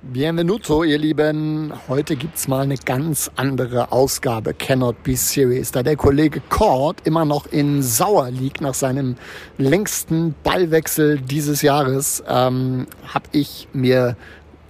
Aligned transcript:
Bienvenuto, 0.00 0.84
ihr 0.84 0.96
Lieben. 0.96 1.72
Heute 1.88 2.14
gibt's 2.14 2.46
mal 2.46 2.60
eine 2.60 2.76
ganz 2.76 3.32
andere 3.34 3.90
Ausgabe 3.90 4.54
Cannot 4.54 5.02
Be 5.02 5.16
Serious. 5.16 5.72
Da 5.72 5.82
der 5.82 5.96
Kollege 5.96 6.40
Cord 6.48 7.00
immer 7.04 7.24
noch 7.24 7.46
in 7.46 7.82
Sauer 7.82 8.30
liegt 8.30 8.60
nach 8.60 8.74
seinem 8.74 9.16
längsten 9.58 10.36
Ballwechsel 10.44 11.20
dieses 11.20 11.62
Jahres, 11.62 12.22
ähm, 12.28 12.86
habe 13.08 13.26
ich 13.32 13.66
mir 13.72 14.16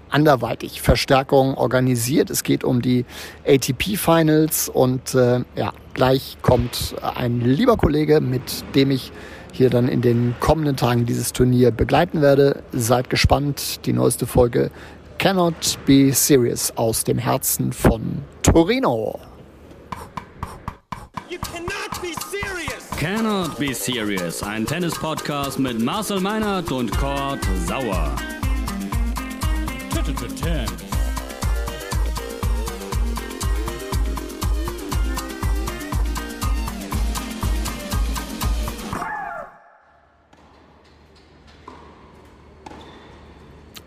anderweitig 0.09 0.81
Verstärkung 0.81 1.57
organisiert. 1.59 2.31
Es 2.31 2.43
geht 2.43 2.65
um 2.65 2.81
die 2.81 3.05
ATP 3.47 3.99
Finals 3.99 4.71
und 4.71 5.15
äh, 5.15 5.41
ja, 5.57 5.75
gleich 5.93 6.39
kommt 6.41 6.95
ein 7.03 7.43
lieber 7.43 7.77
Kollege, 7.77 8.23
mit 8.23 8.65
dem 8.75 8.91
ich 8.91 9.13
hier 9.53 9.71
dann 9.71 9.89
in 9.89 10.03
den 10.03 10.37
kommenden 10.41 10.77
Tagen 10.77 11.05
dieses 11.05 11.33
Turnier 11.33 11.71
begleiten 11.71 12.23
werde. 12.23 12.63
Seid 12.73 13.11
gespannt. 13.11 13.85
Die 13.87 13.93
neueste 13.93 14.27
Folge 14.27 14.71
Cannot 15.19 15.77
Be 15.85 16.13
Serious 16.13 16.71
aus 16.77 17.03
dem 17.03 17.19
Herzen 17.19 17.73
von 17.73 18.23
Torino. 18.43 19.19
You 21.29 21.39
cannot 21.41 22.01
be 22.01 22.13
serious! 22.31 22.89
Cannot 22.97 23.59
Be 23.59 23.75
Serious, 23.75 24.45
ein 24.45 24.65
Tennis-Podcast 24.65 25.59
mit 25.59 25.81
Marcel 25.81 26.21
Meinert 26.21 26.71
und 26.71 26.97
Kurt 26.97 27.41
Sauer. 27.67 28.15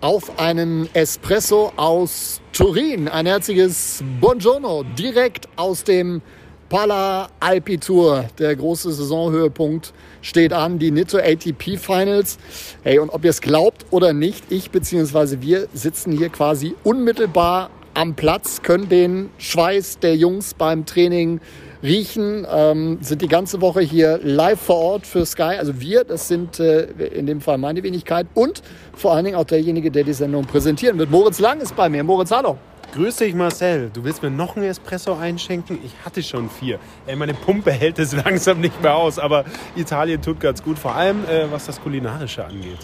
Auf 0.02 0.40
einen 0.40 0.90
Espresso 0.96 1.74
aus 1.76 2.42
Turin. 2.54 3.08
Ein 3.08 3.28
herzliches 3.28 4.04
Buongiorno 4.20 4.84
direkt 4.98 5.48
aus 5.58 5.84
dem 5.84 6.24
Pala 6.70 7.30
Alpi 7.40 7.78
Tour. 7.78 8.26
Der 8.40 8.56
große 8.56 8.92
Saisonhöhepunkt 8.92 9.94
steht 10.24 10.54
an, 10.54 10.80
die 10.80 10.90
Nitto 10.90 11.20
ATP 11.20 11.78
Finals. 11.78 12.40
Hey, 12.82 12.98
und 12.98 13.12
ob 13.12 13.24
ihr 13.24 13.30
es 13.30 13.42
glaubt 13.42 13.86
oder 13.92 14.12
nicht, 14.12 14.44
ich 14.50 14.72
bzw. 14.72 15.38
wir 15.42 15.68
sitzen 15.72 16.18
hier 16.18 16.30
quasi 16.30 16.74
unmittelbar 16.84 17.70
am 17.94 18.16
Platz, 18.16 18.64
können 18.64 18.90
den 18.90 19.30
Schweiß 19.38 20.00
der 20.00 20.16
Jungs 20.16 20.56
beim 20.56 20.88
Training 20.88 21.42
riechen, 21.84 22.46
ähm, 22.50 23.00
sind 23.02 23.22
die 23.22 23.28
ganze 23.28 23.62
Woche 23.62 23.82
hier 23.82 24.20
live 24.22 24.60
vor 24.60 24.78
Ort 24.78 25.08
für 25.08 25.26
Sky. 25.26 25.58
Also 25.58 25.80
wir, 25.80 26.04
das 26.04 26.28
sind 26.28 26.60
äh, 26.60 26.84
in 26.84 27.26
dem 27.26 27.42
Fall 27.42 27.58
meine 27.58 27.84
Wenigkeit 27.84 28.28
und 28.34 28.62
vor 28.94 29.14
allen 29.14 29.26
Dingen 29.26 29.38
auch 29.38 29.46
derjenige, 29.46 29.92
der 29.92 30.04
die 30.04 30.14
Sendung 30.14 30.46
präsentieren 30.46 30.98
wird. 30.98 31.10
Moritz 31.12 31.40
Lang 31.40 31.60
ist 31.62 31.76
bei 31.76 31.90
mir. 31.90 32.04
Moritz, 32.04 32.32
hallo. 32.32 32.58
Grüß 32.94 33.16
dich, 33.16 33.34
Marcel. 33.34 33.90
Du 33.94 34.04
willst 34.04 34.22
mir 34.22 34.30
noch 34.30 34.58
einen 34.58 34.66
Espresso 34.66 35.16
einschenken? 35.16 35.80
Ich 35.86 35.94
hatte 36.04 36.22
schon 36.22 36.50
vier. 36.50 36.78
Ey, 37.08 37.16
meine 37.16 37.34
Pumpe 37.34 37.72
hält 37.72 38.00
es 38.00 38.12
langsam 38.26 38.60
nicht 38.60 38.82
mehr 38.82 38.96
aus, 38.96 39.18
aber 39.18 39.46
Italien 39.78 40.22
tut 40.22 40.42
ganz 40.42 40.62
gut, 40.62 40.78
vor 40.78 40.94
allem 40.94 41.24
äh, 41.24 41.50
was 41.50 41.68
das 41.68 41.82
Kulinarische 41.82 42.44
angeht. 42.44 42.80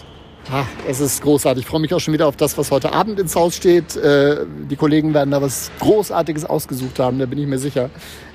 Ah, 0.50 0.64
es 0.88 1.00
ist 1.00 1.20
großartig. 1.20 1.64
Ich 1.64 1.68
freue 1.68 1.80
mich 1.82 1.92
auch 1.92 2.00
schon 2.00 2.14
wieder 2.14 2.26
auf 2.26 2.36
das, 2.36 2.56
was 2.56 2.70
heute 2.70 2.94
Abend 2.94 3.20
ins 3.20 3.36
Haus 3.36 3.54
steht. 3.54 3.96
Äh, 3.96 4.46
die 4.70 4.76
Kollegen 4.76 5.12
werden 5.12 5.30
da 5.30 5.42
was 5.42 5.70
Großartiges 5.78 6.46
ausgesucht 6.46 6.98
haben, 6.98 7.18
da 7.18 7.26
bin 7.26 7.38
ich 7.38 7.46
mir 7.46 7.58
sicher. 7.58 7.90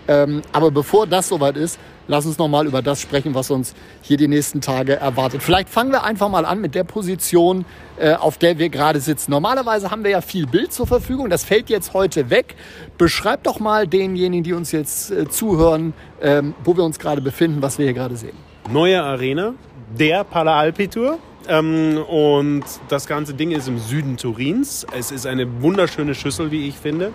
Ähm, 0.08 0.42
aber 0.52 0.72
bevor 0.72 1.08
das 1.08 1.30
soweit 1.30 1.58
ist, 1.58 1.80
lass 2.08 2.26
uns 2.26 2.38
noch 2.38 2.48
mal 2.48 2.68
über 2.68 2.82
das 2.82 3.02
sprechen, 3.02 3.34
was 3.34 3.50
uns 3.52 3.74
hier 4.02 4.18
die 4.18 4.28
nächsten 4.28 4.62
Tage 4.62 4.96
erwartet. 4.96 5.42
Vielleicht 5.42 5.70
fangen 5.70 5.92
wir 5.92 6.04
einfach 6.04 6.30
mal 6.30 6.46
an 6.46 6.60
mit 6.60 6.76
der 6.76 6.84
Position, 6.84 7.66
äh, 7.98 8.14
auf 8.14 8.38
der 8.38 8.60
wir 8.60 8.70
gerade 8.70 9.00
sitzen. 9.00 9.32
Normalerweise 9.32 9.92
haben 9.92 10.04
wir 10.04 10.12
ja 10.12 10.22
viel 10.22 10.46
Bild 10.46 10.74
zur 10.74 10.88
Verfügung. 10.88 11.30
Das 11.30 11.44
fällt 11.44 11.70
jetzt 11.70 11.94
heute 11.94 12.30
weg. 12.30 12.56
Beschreib 12.98 13.44
doch 13.44 13.60
mal 13.60 13.88
denjenigen, 13.88 14.44
die 14.44 14.54
uns 14.54 14.72
jetzt 14.72 15.12
äh, 15.12 15.30
zuhören, 15.30 15.94
ähm, 16.22 16.54
wo 16.64 16.76
wir 16.76 16.84
uns 16.84 17.00
gerade 17.00 17.22
befinden, 17.22 17.62
was 17.62 17.78
wir 17.78 17.86
hier 17.86 17.94
gerade 17.94 18.18
sehen. 18.18 18.36
Neue 18.72 19.02
Arena, 19.02 19.54
der 19.98 20.24
Pala 20.24 20.58
Alpi 20.58 20.88
Tour. 20.88 21.20
Ähm, 21.48 21.98
und 22.08 22.64
das 22.88 23.06
ganze 23.06 23.34
Ding 23.34 23.52
ist 23.52 23.68
im 23.68 23.78
Süden 23.78 24.18
Turins. 24.18 24.86
Es 24.96 25.12
ist 25.12 25.26
eine 25.26 25.62
wunderschöne 25.62 26.16
Schüssel, 26.16 26.52
wie 26.52 26.68
ich 26.68 26.76
finde. 26.76 27.12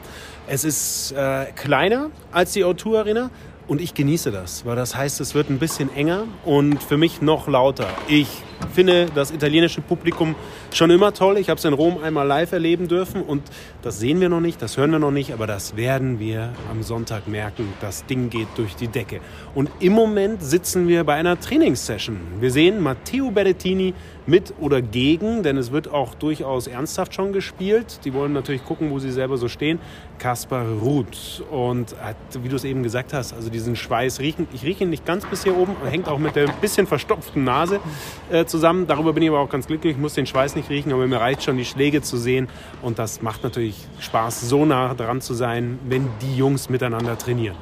Es 0.50 0.64
ist 0.64 1.12
äh, 1.12 1.44
kleiner 1.56 2.10
als 2.32 2.53
die 2.54 2.64
O2 2.64 2.98
Arena 2.98 3.31
und 3.66 3.82
ich 3.82 3.92
genieße 3.92 4.31
das, 4.31 4.64
weil 4.64 4.76
das 4.76 4.97
heißt, 4.97 5.20
es 5.20 5.34
wird 5.34 5.50
ein 5.50 5.59
bisschen 5.59 5.94
enger 5.94 6.25
und 6.47 6.82
für 6.82 6.97
mich 6.97 7.20
noch 7.20 7.48
lauter. 7.48 7.86
Ich 8.09 8.42
finde 8.72 9.06
das 9.14 9.30
italienische 9.30 9.80
Publikum 9.80 10.34
schon 10.72 10.91
immer 10.91 11.12
toll. 11.12 11.38
Ich 11.38 11.50
habe 11.50 11.58
es 11.58 11.64
in 11.64 11.72
Rom 11.72 11.98
einmal 12.02 12.26
live 12.26 12.52
erleben 12.52 12.88
dürfen 12.88 13.22
und 13.22 13.42
das 13.82 13.98
sehen 13.98 14.20
wir 14.20 14.28
noch 14.28 14.41
nicht, 14.41 14.60
das 14.60 14.76
hören 14.76 14.92
wir 14.92 14.98
noch 14.98 15.10
nicht, 15.10 15.32
aber 15.32 15.46
das 15.46 15.76
werden 15.76 16.19
wir 16.19 16.52
am 16.70 16.82
Sonntag 16.82 17.28
merken. 17.28 17.72
Das 17.80 18.06
Ding 18.06 18.30
geht 18.30 18.48
durch 18.56 18.76
die 18.76 18.88
Decke. 18.88 19.20
Und 19.54 19.70
im 19.80 19.92
Moment 19.92 20.42
sitzen 20.42 20.88
wir 20.88 21.04
bei 21.04 21.14
einer 21.14 21.38
Trainingssession. 21.41 22.19
Wir 22.41 22.50
sehen 22.50 22.82
Matteo 22.82 23.30
Berrettini 23.30 23.94
mit 24.28 24.52
oder 24.60 24.82
gegen, 24.82 25.42
denn 25.42 25.56
es 25.56 25.72
wird 25.72 25.88
auch 25.88 26.14
durchaus 26.14 26.66
ernsthaft 26.66 27.14
schon 27.14 27.32
gespielt. 27.32 28.00
Die 28.04 28.12
wollen 28.12 28.34
natürlich 28.34 28.64
gucken, 28.64 28.90
wo 28.90 28.98
sie 28.98 29.10
selber 29.10 29.38
so 29.38 29.48
stehen. 29.48 29.78
Kaspar 30.19 30.66
Ruth. 30.82 31.42
Und 31.50 31.94
wie 32.42 32.48
du 32.48 32.56
es 32.56 32.64
eben 32.64 32.82
gesagt 32.82 33.14
hast, 33.14 33.32
also 33.32 33.48
diesen 33.48 33.75
Schweiß 33.75 34.20
riechen. 34.20 34.46
Ich 34.52 34.64
rieche 34.64 34.84
ihn 34.84 34.90
nicht 34.90 35.06
ganz 35.06 35.25
bis 35.25 35.44
hier 35.44 35.56
oben, 35.56 35.76
hängt 35.88 36.08
auch 36.08 36.19
mit 36.19 36.36
der 36.36 36.48
bisschen 36.60 36.86
verstopften 36.86 37.44
Nase 37.44 37.80
äh, 38.30 38.44
zusammen. 38.48 38.86
Darüber 38.86 39.12
bin 39.12 39.22
ich 39.22 39.28
aber 39.28 39.41
auch 39.41 39.50
ganz 39.50 39.66
glücklich. 39.66 39.92
Ich 39.92 39.98
muss 39.98 40.14
den 40.14 40.26
Schweiß 40.26 40.56
nicht 40.56 40.70
riechen, 40.70 40.92
aber 40.92 41.06
mir 41.06 41.20
reicht 41.20 41.42
schon, 41.42 41.56
die 41.56 41.64
Schläge 41.64 42.03
zu 42.03 42.16
sehen. 42.16 42.48
Und 42.82 42.98
das 42.98 43.22
macht 43.22 43.42
natürlich 43.44 43.76
Spaß, 44.00 44.48
so 44.48 44.64
nah 44.64 44.94
dran 44.94 45.20
zu 45.20 45.34
sein, 45.34 45.78
wenn 45.86 46.09
die 46.22 46.36
Jungs 46.36 46.69
miteinander 46.69 47.16
trainieren 47.16 47.56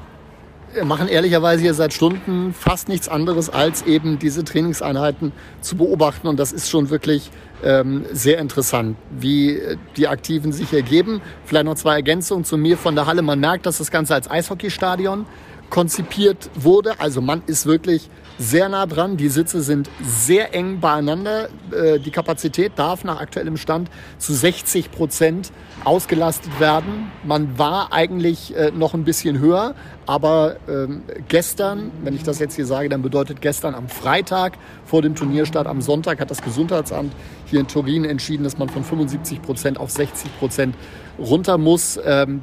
Wir 0.73 0.85
machen 0.85 1.09
ehrlicherweise 1.09 1.63
hier 1.63 1.75
seit 1.75 1.93
Stunden 1.93 2.55
fast 2.55 2.89
nichts 2.89 3.09
anderes, 3.09 3.51
als 3.51 3.83
eben 3.83 4.19
diese 4.19 4.45
Trainingseinheiten 4.45 5.33
zu 5.61 5.77
beobachten. 5.77 6.29
Und 6.29 6.39
das 6.39 6.53
ist 6.53 6.71
schon 6.71 6.91
wirklich 6.91 7.31
ähm, 7.65 8.05
sehr 8.13 8.39
interessant, 8.39 8.97
wie 9.11 9.61
die 9.97 10.09
Aktiven 10.09 10.53
sich 10.53 10.73
ergeben. 10.73 11.21
Vielleicht 11.45 11.67
noch 11.67 11.77
zwei 11.77 11.95
Ergänzungen 11.95 12.45
zu 12.45 12.57
mir 12.57 12.77
von 12.77 12.95
der 12.95 13.07
Halle. 13.07 13.23
Man 13.23 13.41
merkt, 13.41 13.67
dass 13.67 13.79
das 13.79 13.91
Ganze 13.91 14.15
als 14.15 14.31
Eishockeystadion 14.31 15.27
konzipiert 15.71 16.51
wurde. 16.55 17.01
Also 17.01 17.21
man 17.21 17.43
ist 17.47 17.67
wirklich 17.67 18.09
sehr 18.39 18.69
nah 18.69 18.87
dran. 18.87 19.17
Die 19.17 19.29
Sitze 19.29 19.63
sind 19.63 19.89
sehr 20.03 20.55
eng 20.55 20.81
beieinander. 20.81 21.49
Äh, 21.73 21.99
die 21.99 22.11
Kapazität 22.11 22.73
darf 22.77 23.05
nach 23.05 23.21
aktuellem 23.21 23.57
Stand 23.57 23.91
zu 24.19 24.35
60 24.35 24.91
Prozent 24.91 25.53
ausgelastet 25.85 26.61
werden. 26.61 27.11
Man 27.25 27.59
war 27.59 27.93
eigentlich 27.93 28.55
äh, 28.57 28.71
noch 28.73 28.95
ein 28.95 29.05
bisschen 29.05 29.39
höher, 29.39 29.75
aber 30.07 30.57
ähm, 30.69 31.03
gestern, 31.29 31.91
wenn 32.03 32.15
ich 32.15 32.23
das 32.23 32.39
jetzt 32.39 32.57
hier 32.57 32.67
sage, 32.67 32.89
dann 32.89 33.03
bedeutet 33.03 33.41
gestern 33.41 33.75
am 33.75 33.89
Freitag 33.89 34.59
vor 34.85 35.03
dem 35.03 35.15
Turnierstart 35.15 35.67
am 35.67 35.81
Sonntag 35.81 36.21
hat 36.21 36.31
das 36.31 36.43
Gesundheitsamt 36.43 37.13
hier 37.47 37.61
in 37.61 37.69
Turin 37.69 38.05
entschieden, 38.05 38.45
dass 38.45 38.59
man 38.59 38.69
von 38.69 38.85
75 38.85 39.43
Prozent 39.43 39.79
auf 39.79 39.91
60 39.91 40.39
Prozent 40.39 40.77
runter 41.19 41.59
muss. 41.59 41.99
Ähm, 42.05 42.43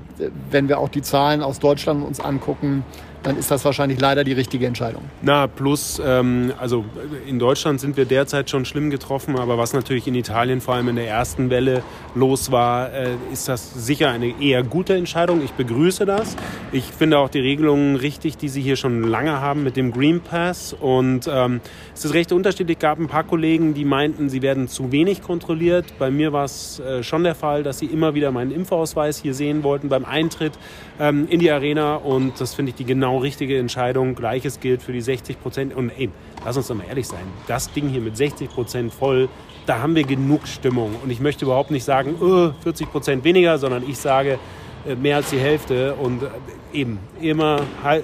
wenn 0.50 0.68
wir 0.68 0.80
auch 0.80 0.90
die 0.90 1.02
Zahlen 1.02 1.42
aus 1.42 1.60
Deutschland 1.60 2.06
uns 2.06 2.20
angucken, 2.20 2.84
dann 3.24 3.38
ist 3.38 3.50
das 3.50 3.64
wahrscheinlich 3.66 4.00
leider 4.00 4.24
die 4.24 4.34
richtige 4.34 4.68
Entscheidung. 4.68 5.04
Na, 5.22 5.48
plus, 5.48 6.02
ähm, 6.06 6.52
also 6.60 6.86
in 7.26 7.40
Deutschland 7.40 7.80
sind 7.80 7.98
wir 7.98 8.06
derzeit 8.06 8.50
schon 8.50 8.66
schlimm 8.66 8.90
getroffen, 8.90 9.38
aber 9.38 9.58
was 9.58 9.74
natürlich 9.74 10.08
in 10.08 10.16
Italien 10.16 10.62
vor 10.62 10.76
allem 10.76 10.90
in 10.90 10.98
der 10.98 11.08
ersten 11.08 11.50
Welle 11.50 11.84
los 12.16 12.52
war, 12.52 12.92
äh, 12.94 13.16
ist 13.32 13.48
das 13.48 13.74
sicher 13.74 14.10
eine 14.10 14.42
eher 14.42 14.64
gute 14.64 14.96
Entscheidung. 14.96 15.42
Ich 15.44 15.52
begrüße 15.52 16.06
das. 16.06 16.36
Ich 16.72 16.86
finde 16.86 17.18
auch 17.20 17.30
die 17.30 17.40
Regelungen 17.40 17.96
richtig, 17.96 18.38
die 18.38 18.50
sie 18.50 18.62
hier 18.62 18.76
schon 18.76 19.04
lange 19.04 19.40
haben 19.40 19.64
mit 19.64 19.78
dem 19.78 19.92
Green 19.92 20.20
Pass. 20.20 20.74
Und 20.74 21.30
ähm, 21.32 21.62
es 21.94 22.06
ist 22.06 22.14
recht 22.14 22.32
unterschiedlich. 22.32 22.80
Gab 22.80 23.00
ein 23.00 23.08
paar 23.08 23.24
Kollegen, 23.24 23.74
die 23.74 23.86
meinten, 23.86 24.30
sie 24.30 24.42
werden 24.42 24.68
zu 24.68 24.92
wenig 24.92 25.22
kontrolliert. 25.22 25.86
Bei 25.98 26.12
mir 26.12 26.34
war 26.34 26.46
es 26.46 26.80
äh, 26.80 27.04
schon 27.04 27.24
der 27.24 27.36
Fall, 27.36 27.64
dass 27.64 27.80
sie 27.80 27.86
immer 27.86 28.16
wieder 28.16 28.32
meinen 28.32 28.52
Impfausweis 28.52 29.22
hier 29.22 29.34
sehen 29.34 29.64
wollten 29.64 29.90
beim 29.90 30.04
Eintritt 30.04 30.54
ähm, 31.00 31.28
in 31.30 31.40
die 31.40 31.52
Arena. 31.52 31.96
Und 31.96 32.42
das 32.42 32.54
finde 32.54 32.72
ich 32.72 32.76
die 32.76 32.86
genau 32.86 33.13
richtige 33.18 33.58
Entscheidung. 33.58 34.16
Gleiches 34.16 34.60
gilt 34.60 34.82
für 34.82 34.94
die 34.94 35.02
60 35.02 35.42
Prozent. 35.42 35.76
Und 35.76 35.90
ey, 35.98 36.10
lass 36.46 36.58
uns 36.58 36.68
doch 36.68 36.76
mal 36.76 36.86
ehrlich 36.88 37.08
sein. 37.08 37.24
Das 37.48 37.72
Ding 37.72 37.90
hier 37.90 38.02
mit 38.02 38.18
60 38.18 38.50
Prozent 38.50 38.94
voll, 38.94 39.30
da 39.66 39.80
haben 39.80 39.96
wir 39.96 40.04
genug 40.04 40.48
Stimmung. 40.48 40.96
Und 41.04 41.10
ich 41.10 41.20
möchte 41.20 41.46
überhaupt 41.46 41.72
nicht 41.72 41.84
sagen, 41.84 42.16
oh, 42.22 42.52
40 42.64 42.92
Prozent 42.92 43.24
weniger, 43.24 43.58
sondern 43.58 43.88
ich 43.88 43.98
sage, 43.98 44.40
äh, 44.86 44.96
mehr 44.96 45.18
als 45.18 45.30
die 45.30 45.40
Hälfte 45.40 45.96
und 45.96 46.24
äh, 46.24 46.28
eben 46.74 47.00
immer 47.22 47.62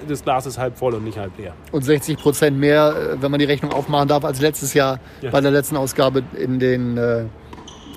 das 0.08 0.24
Glas 0.24 0.46
ist 0.46 0.56
halb 0.56 0.78
voll 0.78 0.94
und 0.94 1.04
nicht 1.04 1.18
halb 1.18 1.36
leer. 1.38 1.52
Und 1.72 1.82
60 1.82 2.16
Prozent 2.18 2.58
mehr, 2.58 2.94
äh, 2.96 3.22
wenn 3.22 3.30
man 3.30 3.38
die 3.38 3.46
Rechnung 3.46 3.72
aufmachen 3.72 4.08
darf, 4.08 4.24
als 4.24 4.40
letztes 4.40 4.72
Jahr 4.72 4.98
ja. 5.20 5.30
bei 5.30 5.40
der 5.40 5.50
letzten 5.50 5.76
Ausgabe 5.76 6.22
in, 6.38 6.58
den, 6.58 6.96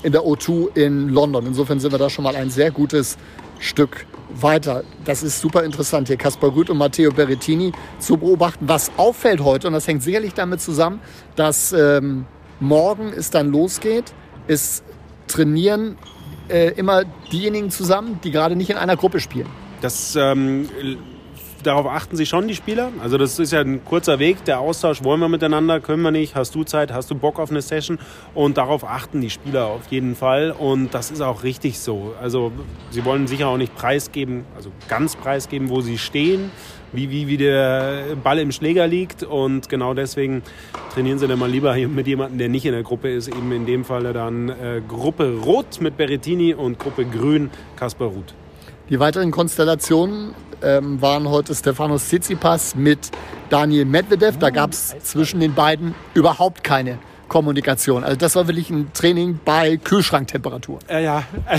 in 0.04 0.12
der 0.12 0.22
O2 0.22 0.76
in 0.76 1.10
London. 1.10 1.46
Insofern 1.46 1.80
sind 1.80 1.92
wir 1.92 2.00
da 2.00 2.10
schon 2.10 2.24
mal 2.24 2.36
ein 2.36 2.50
sehr 2.50 2.72
gutes 2.72 3.18
Stück 3.60 4.06
weiter. 4.40 4.84
Das 5.06 5.24
ist 5.24 5.40
super 5.40 5.64
interessant 5.64 6.08
hier, 6.08 6.18
Kaspar 6.18 6.56
Rüth 6.56 6.70
und 6.70 6.78
Matteo 6.78 7.12
Berrettini 7.12 7.72
zu 8.00 8.18
beobachten. 8.18 8.68
Was 8.68 8.92
auffällt 8.98 9.42
heute, 9.42 9.68
und 9.68 9.74
das 9.74 9.88
hängt 9.88 10.04
sicherlich 10.04 10.34
damit 10.34 10.62
zusammen, 10.62 11.00
dass 11.36 11.74
ähm, 11.74 12.26
morgen 12.60 13.12
es 13.16 13.30
dann 13.30 13.52
losgeht, 13.52 14.14
ist 14.48 14.84
trainieren 15.28 15.98
äh, 16.50 16.70
immer 16.74 17.04
diejenigen 17.32 17.70
zusammen, 17.72 18.20
die 18.24 18.32
gerade 18.32 18.56
nicht 18.56 18.70
in 18.70 18.78
einer 18.78 18.98
Gruppe 18.98 19.20
spielen. 19.20 19.48
Das 19.82 20.16
ähm, 20.16 20.70
darauf 21.64 21.88
achten 21.88 22.16
sie 22.16 22.26
schon, 22.26 22.48
die 22.48 22.56
Spieler. 22.56 22.92
Also 23.02 23.18
das 23.18 23.40
ist 23.40 23.52
ja 23.52 23.62
ein 23.62 23.84
kurzer 23.84 24.20
Weg. 24.20 24.46
Der 24.46 24.60
Austausch, 24.60 25.04
wollen 25.04 25.20
wir 25.20 25.30
miteinander, 25.30 25.80
können 25.80 26.02
wir 26.02 26.12
nicht, 26.12 26.36
hast 26.36 26.56
du 26.56 26.64
Zeit, 26.64 26.94
hast 26.94 27.10
du 27.10 27.16
Bock 27.16 27.40
auf 27.40 27.50
eine 27.50 27.62
Session? 27.62 28.00
Und 28.34 28.58
darauf 28.58 28.84
achten 28.84 29.22
die 29.22 29.30
Spieler 29.30 29.68
auf 29.68 29.88
jeden 29.90 30.16
Fall. 30.16 30.52
Und 30.52 30.94
das 30.94 31.12
ist 31.12 31.22
auch 31.22 31.44
richtig 31.44 31.80
so. 31.80 32.14
Also 32.22 32.52
sie 32.92 33.04
wollen 33.06 33.28
sicher 33.28 33.48
auch 33.48 33.58
nicht 33.58 33.76
preisgeben, 33.76 34.46
also 34.56 34.72
ganz 34.88 35.16
preisgeben, 35.16 35.70
wo 35.70 35.82
sie 35.82 35.98
stehen, 35.98 36.52
wie, 36.92 37.10
wie, 37.10 37.28
wie 37.28 37.38
der 37.38 38.16
Ball 38.24 38.40
im 38.40 38.52
Schläger 38.52 38.88
liegt. 38.88 39.24
Und 39.24 39.70
genau 39.70 39.94
deswegen 39.94 40.44
trainieren 40.94 41.20
sie 41.20 41.28
dann 41.28 41.40
mal 41.40 41.50
lieber 41.50 41.76
mit 41.76 42.08
jemandem, 42.08 42.38
der 42.38 42.50
nicht 42.50 42.66
in 42.66 42.74
der 42.74 42.84
Gruppe 42.84 43.10
ist. 43.10 43.28
Eben 43.28 43.52
in 43.52 43.66
dem 43.66 43.86
Fall 43.86 44.14
dann 44.14 44.50
äh, 44.50 44.82
Gruppe 44.88 45.40
Rot 45.44 45.82
mit 45.82 45.98
Berettini 45.98 46.54
und 46.54 46.80
Gruppe 46.80 47.06
Grün 47.06 47.50
Kaspar 47.76 48.10
Ruth. 48.10 48.34
Die 48.90 49.00
weiteren 49.00 49.32
Konstellationen 49.32 50.36
ähm, 50.64 51.02
waren 51.02 51.30
heute 51.30 51.54
Stefanos 51.54 52.06
Tsitsipas 52.06 52.76
mit 52.76 53.12
Daniel 53.50 53.86
Medvedev. 53.86 54.38
Da 54.40 54.50
gab 54.50 54.72
es 54.72 54.96
zwischen 55.04 55.40
den 55.40 55.54
beiden 55.54 55.96
überhaupt 56.14 56.64
keine 56.64 56.98
Kommunikation. 57.34 58.04
Also 58.04 58.16
das 58.16 58.36
war 58.36 58.48
wirklich 58.48 58.70
ein 58.70 58.94
Training 58.94 59.40
bei 59.44 59.78
Kühlschranktemperatur. 59.78 60.78
Ja, 60.88 61.00
ja, 61.00 61.24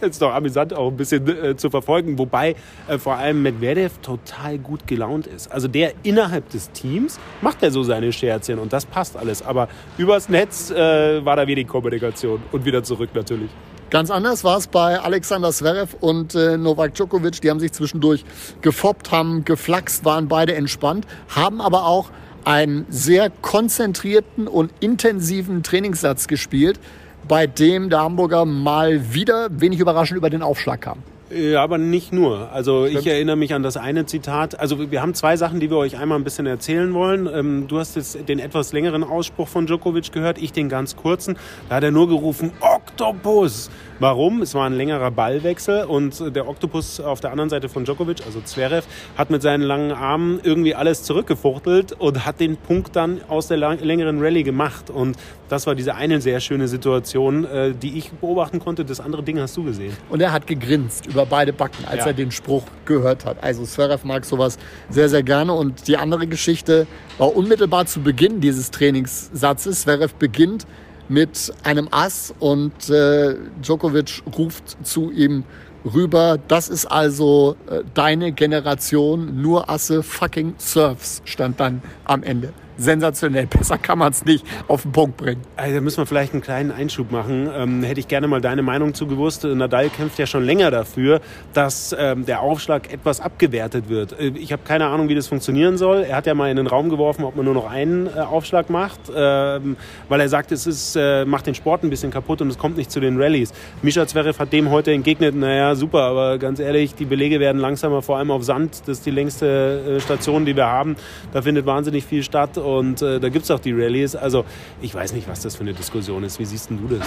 das 0.00 0.10
ist 0.10 0.20
doch 0.20 0.34
amüsant 0.34 0.74
auch 0.74 0.90
ein 0.90 0.98
bisschen 0.98 1.26
äh, 1.26 1.56
zu 1.56 1.70
verfolgen, 1.70 2.18
wobei 2.18 2.56
äh, 2.88 2.98
vor 2.98 3.16
allem 3.16 3.40
Medvedev 3.40 4.00
total 4.02 4.58
gut 4.58 4.86
gelaunt 4.86 5.26
ist. 5.26 5.50
Also 5.50 5.66
der 5.66 5.94
innerhalb 6.02 6.50
des 6.50 6.72
Teams 6.72 7.18
macht 7.40 7.62
er 7.62 7.70
so 7.70 7.82
seine 7.82 8.12
Scherzchen 8.12 8.58
und 8.58 8.74
das 8.74 8.84
passt 8.84 9.16
alles. 9.16 9.40
Aber 9.40 9.68
übers 9.96 10.28
Netz 10.28 10.70
äh, 10.70 11.24
war 11.24 11.36
da 11.36 11.46
wenig 11.46 11.68
Kommunikation 11.68 12.42
und 12.52 12.66
wieder 12.66 12.82
zurück 12.82 13.08
natürlich. 13.14 13.48
Ganz 13.88 14.10
anders 14.10 14.44
war 14.44 14.58
es 14.58 14.66
bei 14.66 15.00
Alexander 15.00 15.52
Zverev 15.52 15.96
und 16.00 16.34
äh, 16.34 16.58
Novak 16.58 16.94
Djokovic. 16.96 17.40
Die 17.40 17.48
haben 17.48 17.60
sich 17.60 17.72
zwischendurch 17.72 18.26
gefoppt, 18.60 19.10
haben 19.10 19.46
geflaxt, 19.46 20.04
waren 20.04 20.28
beide 20.28 20.54
entspannt, 20.54 21.06
haben 21.34 21.62
aber 21.62 21.86
auch 21.86 22.10
einen 22.44 22.86
sehr 22.88 23.30
konzentrierten 23.30 24.48
und 24.48 24.70
intensiven 24.80 25.62
Trainingssatz 25.62 26.28
gespielt, 26.28 26.78
bei 27.26 27.46
dem 27.46 27.90
der 27.90 28.00
Hamburger 28.00 28.44
mal 28.44 29.14
wieder 29.14 29.48
wenig 29.50 29.80
überraschend 29.80 30.18
über 30.18 30.30
den 30.30 30.42
Aufschlag 30.42 30.80
kam. 30.82 31.02
Ja, 31.30 31.62
aber 31.62 31.78
nicht 31.78 32.12
nur. 32.12 32.52
Also 32.52 32.84
ich 32.84 33.06
erinnere 33.06 33.36
mich 33.36 33.54
an 33.54 33.62
das 33.62 33.76
eine 33.76 34.06
Zitat. 34.06 34.60
Also 34.60 34.90
wir 34.90 35.00
haben 35.02 35.14
zwei 35.14 35.36
Sachen, 35.36 35.58
die 35.58 35.70
wir 35.70 35.78
euch 35.78 35.96
einmal 35.98 36.18
ein 36.18 36.24
bisschen 36.24 36.46
erzählen 36.46 36.92
wollen. 36.94 37.28
Ähm, 37.32 37.66
du 37.66 37.78
hast 37.78 37.96
jetzt 37.96 38.28
den 38.28 38.38
etwas 38.38 38.72
längeren 38.72 39.02
Ausspruch 39.02 39.48
von 39.48 39.66
Djokovic 39.66 40.12
gehört, 40.12 40.38
ich 40.38 40.52
den 40.52 40.68
ganz 40.68 40.96
kurzen. 40.96 41.36
Da 41.68 41.76
hat 41.76 41.82
er 41.82 41.90
nur 41.90 42.08
gerufen, 42.08 42.52
Oktopus. 42.60 43.70
Warum? 44.00 44.42
Es 44.42 44.54
war 44.54 44.66
ein 44.66 44.72
längerer 44.72 45.12
Ballwechsel 45.12 45.84
und 45.84 46.34
der 46.34 46.48
Oktopus 46.48 46.98
auf 46.98 47.20
der 47.20 47.30
anderen 47.30 47.48
Seite 47.48 47.68
von 47.68 47.84
Djokovic, 47.84 48.26
also 48.26 48.40
Zverev, 48.40 48.86
hat 49.16 49.30
mit 49.30 49.40
seinen 49.40 49.62
langen 49.62 49.92
Armen 49.92 50.40
irgendwie 50.42 50.74
alles 50.74 51.04
zurückgefuchtelt 51.04 51.92
und 51.92 52.26
hat 52.26 52.40
den 52.40 52.56
Punkt 52.56 52.96
dann 52.96 53.20
aus 53.28 53.46
der 53.46 53.56
längeren 53.56 54.20
Rallye 54.20 54.42
gemacht. 54.42 54.90
Und 54.90 55.16
das 55.48 55.68
war 55.68 55.76
diese 55.76 55.94
eine 55.94 56.20
sehr 56.20 56.40
schöne 56.40 56.66
Situation, 56.66 57.44
äh, 57.44 57.72
die 57.72 57.96
ich 57.96 58.10
beobachten 58.10 58.58
konnte. 58.58 58.84
Das 58.84 58.98
andere 58.98 59.22
Ding 59.22 59.38
hast 59.38 59.56
du 59.56 59.62
gesehen. 59.62 59.96
Und 60.08 60.20
er 60.20 60.32
hat 60.32 60.48
gegrinst 60.48 61.06
über 61.06 61.24
beide 61.24 61.52
Backen, 61.52 61.84
als 61.84 62.00
ja. 62.00 62.06
er 62.06 62.12
den 62.14 62.32
Spruch 62.32 62.64
gehört 62.86 63.24
hat. 63.24 63.44
Also 63.44 63.64
Zverev 63.64 64.04
mag 64.04 64.24
sowas 64.24 64.58
sehr, 64.90 65.08
sehr 65.08 65.22
gerne. 65.22 65.52
Und 65.52 65.86
die 65.86 65.96
andere 65.96 66.26
Geschichte 66.26 66.88
war 67.18 67.36
unmittelbar 67.36 67.86
zu 67.86 68.00
Beginn 68.00 68.40
dieses 68.40 68.72
Trainingssatzes. 68.72 69.82
Zverev 69.82 70.14
beginnt 70.18 70.66
mit 71.08 71.52
einem 71.62 71.88
Ass 71.90 72.34
und 72.38 72.88
äh, 72.88 73.36
Djokovic 73.62 74.22
ruft 74.36 74.86
zu 74.86 75.10
ihm 75.10 75.44
rüber, 75.84 76.38
das 76.48 76.68
ist 76.68 76.86
also 76.86 77.56
äh, 77.68 77.82
deine 77.94 78.32
Generation, 78.32 79.40
nur 79.42 79.68
Asse 79.68 80.02
fucking 80.02 80.54
Surfs, 80.58 81.22
stand 81.24 81.60
dann 81.60 81.82
am 82.04 82.22
Ende 82.22 82.52
sensationell. 82.76 83.46
Besser 83.46 83.78
kann 83.78 83.98
man 83.98 84.12
es 84.12 84.24
nicht 84.24 84.44
auf 84.68 84.82
den 84.82 84.92
Punkt 84.92 85.16
bringen. 85.16 85.42
Also, 85.56 85.74
da 85.74 85.80
müssen 85.80 85.98
wir 85.98 86.06
vielleicht 86.06 86.32
einen 86.32 86.42
kleinen 86.42 86.70
Einschub 86.70 87.10
machen. 87.10 87.48
Ähm, 87.54 87.82
hätte 87.82 88.00
ich 88.00 88.08
gerne 88.08 88.26
mal 88.28 88.40
deine 88.40 88.62
Meinung 88.62 88.94
zu 88.94 89.06
gewusst. 89.06 89.44
Nadal 89.44 89.88
kämpft 89.90 90.18
ja 90.18 90.26
schon 90.26 90.44
länger 90.44 90.70
dafür, 90.70 91.20
dass 91.52 91.94
ähm, 91.98 92.26
der 92.26 92.40
Aufschlag 92.40 92.92
etwas 92.92 93.20
abgewertet 93.20 93.88
wird. 93.88 94.18
Äh, 94.18 94.32
ich 94.36 94.52
habe 94.52 94.62
keine 94.64 94.86
Ahnung, 94.86 95.08
wie 95.08 95.14
das 95.14 95.26
funktionieren 95.26 95.76
soll. 95.76 96.04
Er 96.08 96.16
hat 96.16 96.26
ja 96.26 96.34
mal 96.34 96.50
in 96.50 96.56
den 96.56 96.66
Raum 96.66 96.88
geworfen, 96.88 97.24
ob 97.24 97.36
man 97.36 97.44
nur 97.44 97.54
noch 97.54 97.70
einen 97.70 98.06
äh, 98.06 98.20
Aufschlag 98.20 98.70
macht, 98.70 99.00
ähm, 99.14 99.76
weil 100.08 100.20
er 100.20 100.28
sagt, 100.28 100.52
es 100.52 100.66
ist, 100.66 100.96
äh, 100.96 101.24
macht 101.24 101.46
den 101.46 101.54
Sport 101.54 101.82
ein 101.82 101.90
bisschen 101.90 102.10
kaputt 102.10 102.40
und 102.40 102.48
es 102.48 102.58
kommt 102.58 102.76
nicht 102.76 102.90
zu 102.90 103.00
den 103.00 103.20
Rallyes. 103.20 103.52
Mischa 103.82 104.06
Zverev 104.06 104.38
hat 104.38 104.52
dem 104.52 104.70
heute 104.70 104.92
entgegnet, 104.92 105.34
naja, 105.34 105.74
super, 105.74 106.02
aber 106.02 106.38
ganz 106.38 106.58
ehrlich, 106.60 106.94
die 106.94 107.04
Belege 107.04 107.40
werden 107.40 107.60
langsamer, 107.60 108.02
vor 108.02 108.18
allem 108.18 108.30
auf 108.30 108.44
Sand. 108.44 108.82
Das 108.86 108.98
ist 108.98 109.06
die 109.06 109.10
längste 109.10 109.96
äh, 109.96 110.00
Station, 110.00 110.44
die 110.44 110.56
wir 110.56 110.66
haben. 110.66 110.96
Da 111.32 111.42
findet 111.42 111.66
wahnsinnig 111.66 112.04
viel 112.04 112.22
statt 112.22 112.58
und 112.64 113.02
äh, 113.02 113.20
da 113.20 113.28
gibt 113.28 113.44
es 113.44 113.50
auch 113.50 113.60
die 113.60 113.72
Rallyes. 113.72 114.16
Also 114.16 114.44
ich 114.80 114.94
weiß 114.94 115.12
nicht, 115.12 115.28
was 115.28 115.40
das 115.40 115.56
für 115.56 115.62
eine 115.62 115.74
Diskussion 115.74 116.24
ist. 116.24 116.38
Wie 116.38 116.44
siehst 116.44 116.70
du 116.70 116.78
das? 116.88 117.06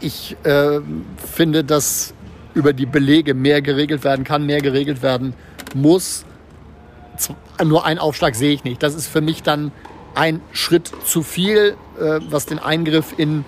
Ich 0.00 0.36
äh, 0.44 0.80
finde, 1.16 1.64
dass 1.64 2.14
über 2.54 2.72
die 2.72 2.86
Belege 2.86 3.34
mehr 3.34 3.62
geregelt 3.62 4.04
werden 4.04 4.24
kann, 4.24 4.44
mehr 4.46 4.60
geregelt 4.60 5.02
werden 5.02 5.34
muss. 5.74 6.24
Nur 7.62 7.84
einen 7.84 7.98
Aufschlag 7.98 8.34
sehe 8.34 8.52
ich 8.52 8.64
nicht. 8.64 8.82
Das 8.82 8.94
ist 8.94 9.06
für 9.06 9.20
mich 9.20 9.42
dann 9.42 9.72
ein 10.14 10.40
Schritt 10.52 10.90
zu 11.04 11.22
viel, 11.22 11.76
äh, 11.98 12.20
was 12.28 12.46
den 12.46 12.58
Eingriff 12.58 13.14
in 13.16 13.44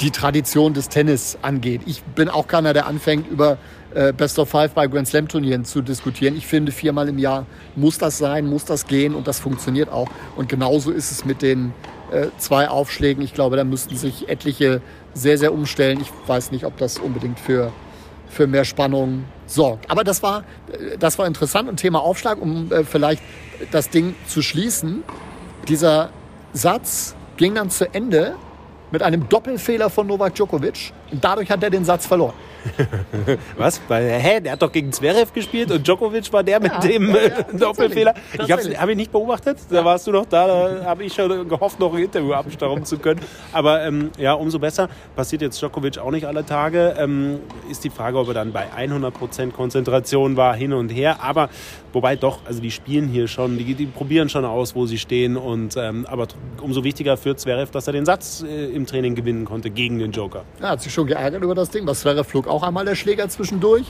die 0.00 0.10
Tradition 0.10 0.74
des 0.74 0.88
Tennis 0.88 1.38
angeht. 1.42 1.82
Ich 1.86 2.02
bin 2.02 2.28
auch 2.28 2.46
keiner, 2.46 2.72
der 2.72 2.86
anfängt, 2.86 3.28
über 3.28 3.58
äh, 3.94 4.12
Best 4.12 4.38
of 4.38 4.48
Five 4.48 4.72
bei 4.72 4.86
Grand 4.86 5.08
Slam 5.08 5.28
Turnieren 5.28 5.64
zu 5.64 5.82
diskutieren. 5.82 6.36
Ich 6.36 6.46
finde, 6.46 6.72
viermal 6.72 7.08
im 7.08 7.18
Jahr 7.18 7.46
muss 7.74 7.98
das 7.98 8.18
sein, 8.18 8.46
muss 8.46 8.64
das 8.64 8.86
gehen 8.86 9.14
und 9.14 9.26
das 9.26 9.40
funktioniert 9.40 9.90
auch. 9.90 10.08
Und 10.36 10.48
genauso 10.48 10.90
ist 10.90 11.10
es 11.10 11.24
mit 11.24 11.42
den 11.42 11.72
äh, 12.12 12.28
zwei 12.38 12.68
Aufschlägen. 12.68 13.22
Ich 13.22 13.34
glaube, 13.34 13.56
da 13.56 13.64
müssten 13.64 13.96
sich 13.96 14.28
etliche 14.28 14.80
sehr, 15.14 15.38
sehr 15.38 15.52
umstellen. 15.52 16.00
Ich 16.00 16.10
weiß 16.26 16.52
nicht, 16.52 16.64
ob 16.64 16.76
das 16.76 16.98
unbedingt 16.98 17.40
für, 17.40 17.72
für 18.28 18.46
mehr 18.46 18.64
Spannung 18.64 19.24
sorgt. 19.46 19.90
Aber 19.90 20.04
das 20.04 20.22
war, 20.22 20.44
äh, 20.70 20.96
das 20.98 21.18
war 21.18 21.26
interessant. 21.26 21.68
Und 21.68 21.76
Thema 21.76 22.00
Aufschlag, 22.00 22.40
um 22.40 22.70
äh, 22.70 22.84
vielleicht 22.84 23.22
das 23.72 23.90
Ding 23.90 24.14
zu 24.26 24.42
schließen. 24.42 25.02
Dieser 25.66 26.10
Satz 26.52 27.16
ging 27.36 27.54
dann 27.56 27.70
zu 27.70 27.92
Ende 27.92 28.36
mit 28.90 29.02
einem 29.02 29.28
Doppelfehler 29.28 29.90
von 29.90 30.06
Novak 30.06 30.34
Djokovic. 30.34 30.92
Und 31.10 31.22
dadurch 31.22 31.50
hat 31.50 31.62
er 31.62 31.70
den 31.70 31.84
Satz 31.84 32.06
verloren. 32.06 32.34
Was? 33.56 33.80
Weil, 33.88 34.10
hä, 34.10 34.40
der 34.40 34.52
hat 34.52 34.62
doch 34.62 34.72
gegen 34.72 34.92
Zverev 34.92 35.32
gespielt 35.32 35.70
und 35.70 35.86
Djokovic 35.86 36.32
war 36.32 36.42
der 36.42 36.60
mit 36.60 36.72
ja, 36.72 36.80
dem 36.80 37.10
ja, 37.10 37.22
ja, 37.22 37.42
Doppelfehler. 37.52 38.14
Ich 38.34 38.50
habe 38.50 38.62
hab 38.62 38.88
ich 38.88 38.96
nicht 38.96 39.12
beobachtet, 39.12 39.58
da 39.70 39.84
warst 39.84 40.06
du 40.06 40.12
noch 40.12 40.26
da, 40.26 40.46
da 40.46 40.84
habe 40.84 41.04
ich 41.04 41.12
schon 41.12 41.48
gehofft, 41.48 41.78
noch 41.78 41.94
ein 41.94 42.02
Interview 42.02 42.32
abstauben 42.32 42.84
zu 42.84 42.98
können. 42.98 43.20
Aber 43.52 43.82
ähm, 43.84 44.10
ja, 44.18 44.34
umso 44.34 44.58
besser. 44.58 44.88
Passiert 45.16 45.42
jetzt 45.42 45.60
Djokovic 45.60 45.98
auch 45.98 46.10
nicht 46.10 46.26
alle 46.26 46.44
Tage. 46.44 46.94
Ähm, 46.98 47.40
ist 47.70 47.84
die 47.84 47.90
Frage, 47.90 48.18
ob 48.18 48.28
er 48.28 48.34
dann 48.34 48.52
bei 48.52 48.66
100% 48.76 49.52
Konzentration 49.52 50.36
war, 50.36 50.54
hin 50.54 50.72
und 50.72 50.90
her. 50.90 51.22
Aber 51.22 51.48
wobei 51.92 52.16
doch, 52.16 52.40
also 52.44 52.60
die 52.60 52.70
spielen 52.70 53.08
hier 53.08 53.28
schon, 53.28 53.58
die, 53.58 53.74
die 53.74 53.86
probieren 53.86 54.28
schon 54.28 54.44
aus, 54.44 54.74
wo 54.74 54.86
sie 54.86 54.98
stehen. 54.98 55.36
Und, 55.36 55.76
ähm, 55.76 56.06
aber 56.08 56.28
umso 56.60 56.84
wichtiger 56.84 57.16
für 57.16 57.36
Zverev, 57.36 57.70
dass 57.70 57.86
er 57.86 57.92
den 57.92 58.06
Satz 58.06 58.44
äh, 58.46 58.66
im 58.66 58.86
Training 58.86 59.14
gewinnen 59.14 59.44
konnte 59.44 59.70
gegen 59.70 59.98
den 59.98 60.12
Joker. 60.12 60.44
Er 60.60 60.70
hat 60.70 60.82
sich 60.82 60.92
schon 60.92 61.06
geärgert 61.06 61.42
über 61.42 61.54
das 61.54 61.70
Ding, 61.70 61.86
was 61.86 62.00
Zverev 62.00 62.28
flog 62.28 62.47
auch 62.48 62.62
einmal 62.62 62.84
der 62.84 62.94
Schläger 62.94 63.28
zwischendurch. 63.28 63.86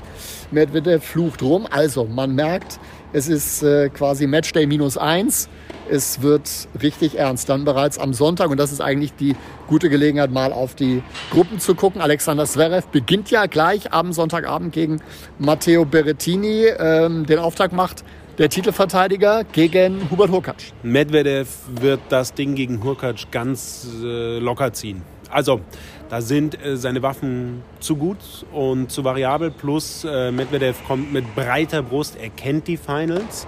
Medvedev 0.50 1.04
flucht 1.04 1.42
rum. 1.42 1.66
Also 1.70 2.04
man 2.04 2.34
merkt, 2.34 2.78
es 3.12 3.28
ist 3.28 3.62
äh, 3.62 3.88
quasi 3.88 4.26
Matchday 4.26 4.66
minus 4.66 4.98
eins. 4.98 5.48
Es 5.90 6.20
wird 6.20 6.50
richtig 6.82 7.18
ernst. 7.18 7.48
Dann 7.48 7.64
bereits 7.64 7.98
am 7.98 8.12
Sonntag, 8.12 8.50
und 8.50 8.58
das 8.58 8.72
ist 8.72 8.80
eigentlich 8.80 9.14
die 9.14 9.34
gute 9.66 9.88
Gelegenheit, 9.88 10.30
mal 10.30 10.52
auf 10.52 10.74
die 10.74 11.02
Gruppen 11.30 11.58
zu 11.58 11.74
gucken. 11.74 12.02
Alexander 12.02 12.44
Zverev 12.44 12.88
beginnt 12.92 13.30
ja 13.30 13.46
gleich 13.46 13.92
am 13.92 14.12
Sonntagabend 14.12 14.72
gegen 14.72 15.00
Matteo 15.38 15.84
Berrettini. 15.86 16.66
Ähm, 16.78 17.24
den 17.24 17.38
Auftrag 17.38 17.72
macht 17.72 18.04
der 18.38 18.48
Titelverteidiger 18.48 19.44
gegen 19.44 20.10
Hubert 20.10 20.30
Hurkacz. 20.30 20.72
Medvedev 20.82 21.48
wird 21.80 22.00
das 22.08 22.34
Ding 22.34 22.54
gegen 22.54 22.84
Hurkacz 22.84 23.26
ganz 23.30 23.88
äh, 24.02 24.38
locker 24.38 24.72
ziehen. 24.72 25.02
Also, 25.30 25.60
da 26.08 26.20
sind 26.20 26.62
äh, 26.64 26.76
seine 26.76 27.02
Waffen 27.02 27.62
zu 27.80 27.96
gut 27.96 28.46
und 28.52 28.90
zu 28.90 29.04
variabel. 29.04 29.50
Plus 29.50 30.04
äh, 30.04 30.32
Medvedev 30.32 30.82
kommt 30.86 31.12
mit 31.12 31.34
breiter 31.34 31.82
Brust, 31.82 32.16
er 32.16 32.30
kennt 32.30 32.66
die 32.66 32.76
Finals. 32.76 33.46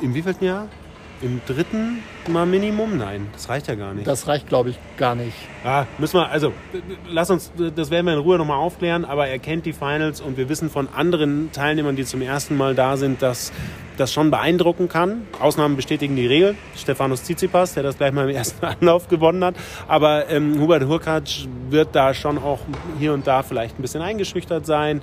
Im 0.00 0.14
wievielten 0.14 0.46
Jahr? 0.46 0.68
Im 1.22 1.40
dritten 1.46 2.02
mal 2.28 2.46
Minimum? 2.46 2.96
Nein, 2.96 3.28
das 3.32 3.48
reicht 3.48 3.68
ja 3.68 3.74
gar 3.74 3.94
nicht. 3.94 4.06
Das 4.06 4.26
reicht, 4.26 4.48
glaube 4.48 4.70
ich, 4.70 4.78
gar 4.96 5.14
nicht. 5.14 5.36
Ja, 5.64 5.86
müssen 5.98 6.18
wir, 6.18 6.28
also, 6.28 6.52
lass 7.08 7.30
uns, 7.30 7.52
das 7.74 7.90
werden 7.90 8.06
wir 8.06 8.14
in 8.14 8.18
Ruhe 8.18 8.38
nochmal 8.38 8.58
aufklären, 8.58 9.04
aber 9.04 9.26
er 9.28 9.38
kennt 9.38 9.66
die 9.66 9.72
Finals 9.72 10.20
und 10.20 10.36
wir 10.36 10.48
wissen 10.48 10.70
von 10.70 10.88
anderen 10.94 11.50
Teilnehmern, 11.52 11.96
die 11.96 12.04
zum 12.04 12.22
ersten 12.22 12.56
Mal 12.56 12.74
da 12.74 12.96
sind, 12.96 13.22
dass 13.22 13.52
das 13.96 14.12
schon 14.12 14.30
beeindrucken 14.30 14.88
kann. 14.88 15.26
Ausnahmen 15.40 15.76
bestätigen 15.76 16.16
die 16.16 16.26
Regel. 16.26 16.56
Stefanos 16.76 17.22
Tsitsipas, 17.22 17.74
der 17.74 17.84
das 17.84 17.96
gleich 17.96 18.12
mal 18.12 18.28
im 18.28 18.34
ersten 18.34 18.64
Anlauf 18.66 19.08
gewonnen 19.08 19.44
hat. 19.44 19.54
Aber 19.86 20.28
ähm, 20.30 20.60
Hubert 20.60 20.84
Hurkacz 20.84 21.46
wird 21.70 21.94
da 21.94 22.14
schon 22.14 22.38
auch 22.38 22.60
hier 22.98 23.12
und 23.12 23.26
da 23.26 23.42
vielleicht 23.42 23.78
ein 23.78 23.82
bisschen 23.82 24.02
eingeschüchtert 24.02 24.66
sein 24.66 25.00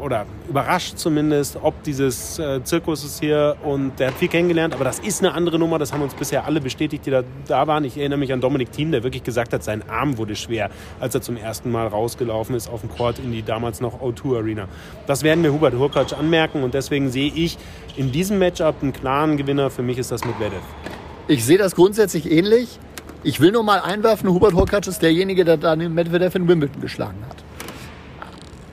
oder 0.00 0.26
überrascht 0.48 0.98
zumindest, 0.98 1.58
ob 1.60 1.82
dieses 1.82 2.38
äh, 2.38 2.62
Zirkus 2.62 3.18
hier 3.20 3.56
und 3.62 3.98
der 3.98 4.08
hat 4.08 4.14
viel 4.14 4.28
kennengelernt, 4.28 4.74
aber 4.74 4.84
das 4.84 4.98
ist 5.00 5.20
eine 5.22 5.34
andere 5.34 5.58
Nummer, 5.58 5.78
das 5.78 5.92
haben 5.92 6.02
uns 6.02 6.14
bisher 6.14 6.35
alle 6.44 6.60
bestätigt, 6.60 7.06
die 7.06 7.10
da, 7.10 7.22
da 7.46 7.66
waren. 7.66 7.84
Ich 7.84 7.96
erinnere 7.96 8.18
mich 8.18 8.32
an 8.32 8.40
Dominik 8.40 8.72
Thiem, 8.72 8.92
der 8.92 9.02
wirklich 9.02 9.24
gesagt 9.24 9.52
hat, 9.52 9.62
sein 9.62 9.88
Arm 9.88 10.18
wurde 10.18 10.36
schwer, 10.36 10.70
als 11.00 11.14
er 11.14 11.22
zum 11.22 11.36
ersten 11.36 11.70
Mal 11.70 11.86
rausgelaufen 11.86 12.54
ist 12.54 12.68
auf 12.68 12.80
dem 12.80 12.90
Court 12.90 13.18
in 13.18 13.32
die 13.32 13.42
damals 13.42 13.80
noch 13.80 14.00
O2 14.00 14.36
Arena. 14.36 14.68
Das 15.06 15.22
werden 15.22 15.42
wir 15.42 15.52
Hubert 15.52 15.74
Hurkacz 15.74 16.12
anmerken 16.12 16.62
und 16.62 16.74
deswegen 16.74 17.10
sehe 17.10 17.32
ich 17.34 17.58
in 17.96 18.12
diesem 18.12 18.38
Matchup 18.38 18.76
einen 18.82 18.92
klaren 18.92 19.36
Gewinner. 19.36 19.70
Für 19.70 19.82
mich 19.82 19.98
ist 19.98 20.12
das 20.12 20.24
Medvedev. 20.24 20.62
Ich 21.28 21.44
sehe 21.44 21.58
das 21.58 21.74
grundsätzlich 21.74 22.30
ähnlich. 22.30 22.78
Ich 23.22 23.40
will 23.40 23.50
nur 23.50 23.64
mal 23.64 23.80
einwerfen, 23.80 24.30
Hubert 24.30 24.54
Hurkacz 24.54 24.86
ist 24.86 25.02
derjenige, 25.02 25.44
der 25.44 25.56
dann 25.56 25.94
Medvedev 25.94 26.36
in 26.36 26.46
Wimbledon 26.46 26.80
geschlagen 26.80 27.18
hat. 27.28 27.36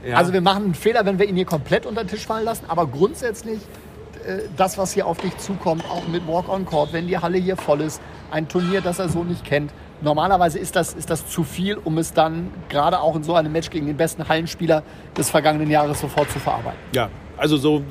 Ja. 0.08 0.18
Also 0.18 0.34
wir 0.34 0.42
machen 0.42 0.66
einen 0.66 0.76
Fehler, 0.76 1.06
wenn 1.06 1.18
wir 1.18 1.28
ihn 1.28 1.36
hier 1.36 1.46
komplett 1.46 1.86
unter 1.86 2.04
den 2.04 2.10
Tisch 2.10 2.26
fallen 2.26 2.44
lassen, 2.44 2.66
aber 2.68 2.88
grundsätzlich 2.88 3.60
das, 4.58 4.78
was 4.78 4.94
hier 4.94 5.08
auf 5.08 5.18
dich 5.18 5.38
zukommt, 5.38 5.84
auch 5.90 6.08
mit 6.08 6.28
Walk 6.28 6.50
on 6.50 6.66
Court, 6.66 6.94
wenn 6.94 7.08
die 7.08 7.18
Halle 7.18 7.38
hier 7.38 7.58
voll 7.58 7.82
ist, 7.82 8.02
ein 8.32 8.48
Turnier, 8.48 8.82
das 8.82 9.00
er 9.00 9.10
so 9.10 9.24
nicht 9.24 9.44
kennt. 9.44 9.72
Normalerweise 10.02 10.60
ist 10.60 10.76
das, 10.76 10.94
ist 10.94 11.10
das 11.10 11.30
zu 11.30 11.44
viel, 11.44 11.78
um 11.78 11.98
es 11.98 12.14
dann 12.14 12.52
gerade 12.70 13.00
auch 13.00 13.16
in 13.16 13.24
so 13.24 13.36
einem 13.36 13.52
Match 13.52 13.70
gegen 13.70 13.88
den 13.88 13.98
besten 13.98 14.28
Hallenspieler 14.28 14.84
des 15.18 15.30
vergangenen 15.30 15.70
Jahres 15.70 16.00
sofort 16.00 16.30
zu 16.32 16.40
verarbeiten. 16.40 16.80
Ja, 16.94 17.10
also 17.38 17.58
so 17.58 17.84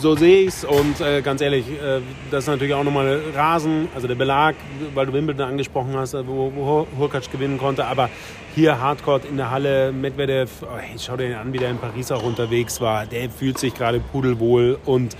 so 0.00 0.14
sehe 0.14 0.42
ich 0.42 0.48
es 0.48 0.64
und 0.64 1.00
äh, 1.00 1.22
ganz 1.22 1.40
ehrlich, 1.40 1.66
äh, 1.68 2.00
das 2.30 2.44
ist 2.44 2.48
natürlich 2.48 2.74
auch 2.74 2.84
nochmal 2.84 3.20
Rasen, 3.34 3.88
also 3.94 4.06
der 4.06 4.14
Belag, 4.14 4.54
weil 4.94 5.06
du 5.06 5.12
Wimbledon 5.12 5.48
angesprochen 5.48 5.96
hast, 5.96 6.14
äh, 6.14 6.26
wo, 6.26 6.52
wo 6.54 6.86
Hurkacz 6.98 7.30
gewinnen 7.30 7.58
konnte, 7.58 7.86
aber 7.86 8.10
hier 8.54 8.80
Hardcore 8.80 9.22
in 9.28 9.36
der 9.36 9.50
Halle, 9.50 9.92
Medvedev, 9.92 10.50
oh, 10.62 10.76
hey, 10.78 10.96
schau 10.98 11.16
dir 11.16 11.28
den 11.28 11.36
an, 11.36 11.52
wie 11.52 11.58
der 11.58 11.70
in 11.70 11.78
Paris 11.78 12.12
auch 12.12 12.22
unterwegs 12.22 12.80
war, 12.80 13.06
der 13.06 13.30
fühlt 13.30 13.58
sich 13.58 13.74
gerade 13.74 14.00
pudelwohl 14.00 14.78
und 14.84 15.16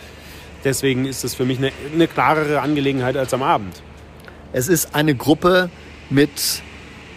deswegen 0.67 1.07
ist 1.07 1.25
es 1.25 1.35
für 1.35 1.47
mich 1.47 1.59
eine, 1.59 1.73
eine 1.95 2.09
klarere 2.09 2.61
Angelegenheit 2.61 3.17
als 3.17 3.33
am 3.33 3.43
Abend. 3.43 3.81
Es 4.53 4.69
ist 4.69 4.95
eine 4.95 5.15
Gruppe 5.15 5.71
mit 6.11 6.31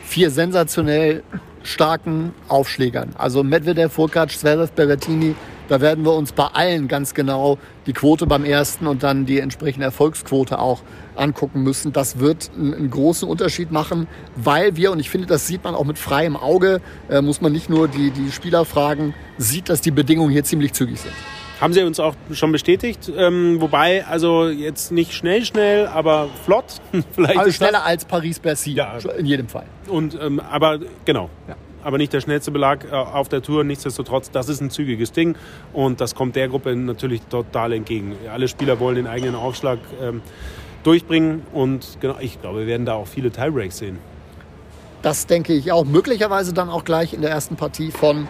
vier 0.06 0.32
sensationell 0.32 1.24
starken 1.64 2.34
Aufschlägern. 2.48 3.10
Also 3.18 3.44
Medvedev, 3.44 3.92
Furkac, 3.92 4.32
Zverev, 4.32 4.72
Berrettini, 4.74 5.36
da 5.68 5.82
werden 5.82 6.04
wir 6.04 6.14
uns 6.14 6.32
bei 6.32 6.46
allen 6.46 6.88
ganz 6.88 7.14
genau 7.14 7.60
die 7.86 7.94
Quote 7.94 8.26
beim 8.26 8.44
ersten 8.44 8.88
und 8.88 9.04
dann 9.04 9.26
die 9.26 9.40
entsprechende 9.40 9.86
Erfolgsquote 9.86 10.58
auch 10.58 10.82
angucken 11.16 11.62
müssen. 11.62 11.92
Das 11.94 12.18
wird 12.18 12.50
einen 12.56 12.90
großen 12.90 13.28
Unterschied 13.28 13.72
machen, 13.72 14.08
weil 14.36 14.76
wir, 14.78 14.92
und 14.92 15.00
ich 15.00 15.10
finde, 15.10 15.28
das 15.28 15.46
sieht 15.46 15.64
man 15.64 15.76
auch 15.76 15.86
mit 15.86 16.00
freiem 16.00 16.36
Auge, 16.36 16.82
äh, 17.10 17.22
muss 17.22 17.42
man 17.42 17.52
nicht 17.52 17.70
nur 17.70 17.88
die, 17.88 18.10
die 18.12 18.32
Spieler 18.32 18.66
fragen, 18.66 19.14
sieht, 19.38 19.70
dass 19.70 19.82
die 19.82 19.92
Bedingungen 19.92 20.32
hier 20.32 20.44
ziemlich 20.44 20.74
zügig 20.74 21.02
sind. 21.02 21.14
Haben 21.62 21.74
sie 21.74 21.84
uns 21.84 22.00
auch 22.00 22.16
schon 22.32 22.52
bestätigt. 22.52 23.12
Ähm, 23.16 23.60
wobei, 23.60 24.06
also 24.06 24.48
jetzt 24.48 24.92
nicht 24.92 25.14
schnell, 25.14 25.44
schnell, 25.44 25.88
aber 25.88 26.30
flott. 26.46 26.82
Vielleicht 27.12 27.38
also 27.38 27.52
schneller 27.52 27.86
als 27.86 28.06
Paris-Bercy. 28.06 28.74
Ja. 28.74 28.98
In 29.18 29.26
jedem 29.26 29.48
Fall. 29.48 29.66
Und, 29.88 30.18
ähm, 30.22 30.40
aber 30.40 30.80
genau. 31.06 31.30
Ja 31.48 31.56
aber 31.84 31.98
nicht 31.98 32.14
der 32.14 32.22
schnellste 32.22 32.52
Belag 32.52 32.86
äh, 32.86 32.96
auf 32.96 33.30
der 33.30 33.42
Tour. 33.42 33.64
Nichtsdestotrotz, 33.64 34.32
das 34.32 34.50
ist 34.50 34.62
ein 34.62 34.70
zügiges 34.70 35.12
Ding 35.12 35.36
und 35.74 36.02
das 36.02 36.16
kommt 36.16 36.36
der 36.36 36.48
Gruppe 36.48 36.76
natürlich 36.76 37.22
total 37.24 37.74
entgegen. 37.74 38.16
Alle 38.32 38.48
Spieler 38.48 38.80
wollen 38.80 38.96
den 38.96 39.08
eigenen 39.08 39.36
Aufschlag 39.36 39.80
ähm, 40.02 40.22
durchbringen 40.84 41.44
und 41.54 41.98
genau, 42.00 42.18
ich 42.20 42.42
glaube, 42.42 42.60
wir 42.60 42.68
werden 42.68 42.86
da 42.86 42.96
auch 42.96 43.08
viele 43.08 43.32
Tiebreaks 43.32 43.78
sehen. 43.78 44.00
Das 45.02 45.28
denke 45.28 45.54
ich 45.54 45.72
auch. 45.72 45.86
Möglicherweise 45.86 46.54
dann 46.54 46.70
auch 46.70 46.84
gleich 46.84 47.14
in 47.14 47.22
der 47.22 47.32
ersten 47.32 47.56
Partie 47.56 47.92
von 47.92 48.28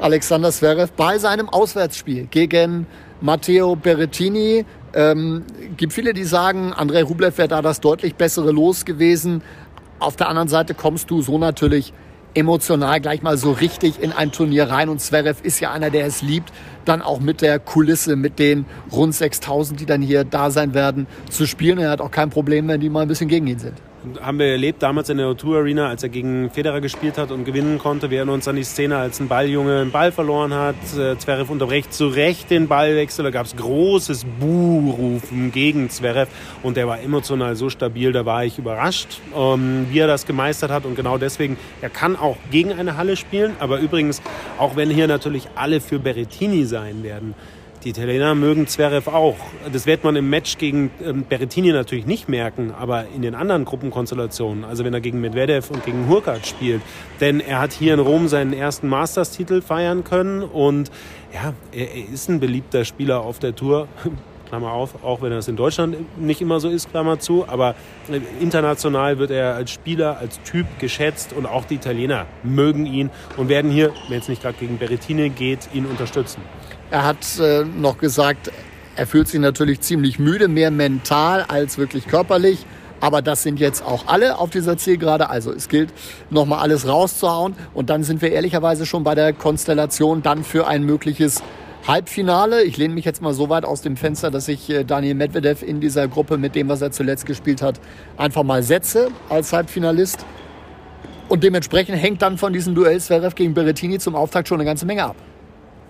Alexander 0.00 0.52
Zverev 0.52 0.92
bei 0.96 1.18
seinem 1.18 1.48
Auswärtsspiel 1.48 2.26
gegen 2.26 2.86
Matteo 3.20 3.76
Berrettini. 3.76 4.66
Ähm, 4.94 5.44
gibt 5.76 5.94
viele, 5.94 6.12
die 6.12 6.24
sagen, 6.24 6.72
Andrei 6.74 7.02
Rublev 7.02 7.38
wäre 7.38 7.48
da 7.48 7.62
das 7.62 7.80
deutlich 7.80 8.14
bessere 8.14 8.52
Los 8.52 8.84
gewesen. 8.84 9.42
Auf 9.98 10.16
der 10.16 10.28
anderen 10.28 10.48
Seite 10.48 10.74
kommst 10.74 11.10
du 11.10 11.22
so 11.22 11.38
natürlich 11.38 11.94
emotional 12.34 13.00
gleich 13.00 13.22
mal 13.22 13.38
so 13.38 13.52
richtig 13.52 14.02
in 14.02 14.12
ein 14.12 14.32
Turnier 14.32 14.68
rein. 14.68 14.90
Und 14.90 15.00
Zverev 15.00 15.40
ist 15.42 15.60
ja 15.60 15.72
einer, 15.72 15.88
der 15.88 16.04
es 16.04 16.20
liebt, 16.20 16.52
dann 16.84 17.00
auch 17.00 17.18
mit 17.18 17.40
der 17.40 17.58
Kulisse, 17.58 18.16
mit 18.16 18.38
den 18.38 18.66
rund 18.92 19.14
6000, 19.14 19.80
die 19.80 19.86
dann 19.86 20.02
hier 20.02 20.24
da 20.24 20.50
sein 20.50 20.74
werden, 20.74 21.06
zu 21.30 21.46
spielen. 21.46 21.78
Er 21.78 21.90
hat 21.90 22.02
auch 22.02 22.10
kein 22.10 22.28
Problem, 22.28 22.68
wenn 22.68 22.80
die 22.80 22.90
mal 22.90 23.00
ein 23.00 23.08
bisschen 23.08 23.28
gegen 23.28 23.46
ihn 23.46 23.58
sind 23.58 23.80
haben 24.20 24.38
wir 24.38 24.46
erlebt 24.46 24.82
damals 24.82 25.08
in 25.08 25.18
der 25.18 25.26
O2 25.26 25.58
Arena, 25.58 25.88
als 25.88 26.02
er 26.02 26.08
gegen 26.08 26.50
Federer 26.50 26.80
gespielt 26.80 27.18
hat 27.18 27.30
und 27.30 27.44
gewinnen 27.44 27.78
konnte. 27.78 28.10
Wir 28.10 28.18
erinnern 28.18 28.36
uns 28.36 28.48
an 28.48 28.56
die 28.56 28.64
Szene, 28.64 28.96
als 28.96 29.20
ein 29.20 29.28
Balljunge 29.28 29.80
einen 29.80 29.90
Ball 29.90 30.12
verloren 30.12 30.54
hat. 30.54 30.76
Äh, 30.96 31.18
Zverev 31.18 31.50
unterbrecht 31.50 31.92
zu 31.92 32.08
Recht 32.08 32.50
den 32.50 32.68
Ballwechsel. 32.68 33.24
Da 33.24 33.30
gab 33.30 33.46
es 33.46 33.56
großes 33.56 34.24
Buhrufen 34.38 35.52
gegen 35.52 35.90
Zverev 35.90 36.30
und 36.62 36.76
der 36.76 36.86
war 36.86 37.00
emotional 37.00 37.56
so 37.56 37.70
stabil, 37.70 38.12
da 38.12 38.24
war 38.24 38.44
ich 38.44 38.58
überrascht, 38.58 39.20
ähm, 39.36 39.86
wie 39.90 39.98
er 39.98 40.06
das 40.06 40.26
gemeistert 40.26 40.70
hat. 40.70 40.84
Und 40.84 40.94
genau 40.94 41.18
deswegen, 41.18 41.56
er 41.80 41.90
kann 41.90 42.16
auch 42.16 42.36
gegen 42.50 42.72
eine 42.72 42.96
Halle 42.96 43.16
spielen. 43.16 43.56
Aber 43.58 43.78
übrigens, 43.78 44.22
auch 44.58 44.76
wenn 44.76 44.90
hier 44.90 45.08
natürlich 45.08 45.48
alle 45.54 45.80
für 45.80 45.98
Berrettini 45.98 46.64
sein 46.64 47.02
werden, 47.02 47.34
die 47.86 47.90
Italiener 47.90 48.34
mögen 48.34 48.66
Zverev 48.66 49.08
auch. 49.08 49.36
Das 49.72 49.86
wird 49.86 50.02
man 50.02 50.16
im 50.16 50.28
Match 50.28 50.58
gegen 50.58 50.90
ähm, 51.04 51.24
Berrettini 51.28 51.70
natürlich 51.70 52.04
nicht 52.04 52.28
merken, 52.28 52.72
aber 52.76 53.04
in 53.14 53.22
den 53.22 53.36
anderen 53.36 53.64
Gruppenkonstellationen, 53.64 54.64
also 54.64 54.84
wenn 54.84 54.92
er 54.92 55.00
gegen 55.00 55.20
Medvedev 55.20 55.70
und 55.70 55.84
gegen 55.84 56.08
Hurkacz 56.08 56.48
spielt. 56.48 56.82
Denn 57.20 57.38
er 57.38 57.60
hat 57.60 57.72
hier 57.72 57.94
in 57.94 58.00
Rom 58.00 58.26
seinen 58.26 58.52
ersten 58.52 58.88
Masters-Titel 58.88 59.62
feiern 59.62 60.02
können 60.02 60.42
und 60.42 60.90
ja, 61.32 61.52
er, 61.70 62.12
ist 62.12 62.28
ein 62.28 62.40
beliebter 62.40 62.84
Spieler 62.84 63.20
auf 63.20 63.38
der 63.38 63.54
Tour. 63.54 63.86
Klammer 64.48 64.72
auf, 64.72 65.04
auch 65.04 65.22
wenn 65.22 65.30
das 65.30 65.46
in 65.46 65.56
Deutschland 65.56 65.96
nicht 66.20 66.40
immer 66.40 66.60
so 66.60 66.68
ist, 66.68 66.90
Klammer 66.90 67.18
zu, 67.18 67.48
aber 67.48 67.74
international 68.40 69.18
wird 69.18 69.32
er 69.32 69.54
als 69.54 69.72
Spieler, 69.72 70.18
als 70.18 70.40
Typ 70.42 70.66
geschätzt 70.78 71.32
und 71.32 71.46
auch 71.46 71.64
die 71.64 71.74
Italiener 71.74 72.26
mögen 72.44 72.86
ihn 72.86 73.10
und 73.36 73.48
werden 73.48 73.72
hier, 73.72 73.92
wenn 74.08 74.20
es 74.20 74.28
nicht 74.28 74.42
gerade 74.42 74.56
gegen 74.58 74.78
Berrettini 74.78 75.30
geht, 75.30 75.68
ihn 75.72 75.84
unterstützen. 75.84 76.42
Er 76.90 77.04
hat 77.04 77.38
äh, 77.40 77.64
noch 77.64 77.98
gesagt, 77.98 78.50
er 78.94 79.06
fühlt 79.06 79.28
sich 79.28 79.40
natürlich 79.40 79.80
ziemlich 79.80 80.18
müde, 80.18 80.48
mehr 80.48 80.70
mental 80.70 81.42
als 81.42 81.78
wirklich 81.78 82.06
körperlich. 82.06 82.64
Aber 83.00 83.20
das 83.20 83.42
sind 83.42 83.60
jetzt 83.60 83.84
auch 83.84 84.06
alle 84.06 84.38
auf 84.38 84.50
dieser 84.50 84.78
Zielgerade. 84.78 85.28
Also 85.28 85.52
es 85.52 85.68
gilt, 85.68 85.92
nochmal 86.30 86.60
alles 86.60 86.88
rauszuhauen. 86.88 87.54
Und 87.74 87.90
dann 87.90 88.04
sind 88.04 88.22
wir 88.22 88.32
ehrlicherweise 88.32 88.86
schon 88.86 89.04
bei 89.04 89.14
der 89.14 89.32
Konstellation 89.32 90.22
dann 90.22 90.44
für 90.44 90.66
ein 90.66 90.84
mögliches 90.84 91.42
Halbfinale. 91.86 92.62
Ich 92.64 92.78
lehne 92.78 92.94
mich 92.94 93.04
jetzt 93.04 93.20
mal 93.20 93.34
so 93.34 93.48
weit 93.48 93.64
aus 93.64 93.82
dem 93.82 93.96
Fenster, 93.96 94.30
dass 94.30 94.48
ich 94.48 94.70
äh, 94.70 94.84
Daniel 94.84 95.14
Medvedev 95.14 95.62
in 95.62 95.80
dieser 95.80 96.08
Gruppe 96.08 96.38
mit 96.38 96.54
dem, 96.54 96.68
was 96.68 96.80
er 96.80 96.90
zuletzt 96.90 97.26
gespielt 97.26 97.62
hat, 97.62 97.80
einfach 98.16 98.42
mal 98.44 98.62
setze 98.62 99.08
als 99.28 99.52
Halbfinalist. 99.52 100.24
Und 101.28 101.44
dementsprechend 101.44 101.98
hängt 101.98 102.22
dann 102.22 102.38
von 102.38 102.52
diesem 102.52 102.74
Duell 102.74 103.00
Zverev 103.00 103.34
gegen 103.34 103.54
Berrettini 103.54 103.98
zum 103.98 104.14
Auftakt 104.14 104.48
schon 104.48 104.58
eine 104.58 104.64
ganze 104.64 104.86
Menge 104.86 105.04
ab. 105.04 105.16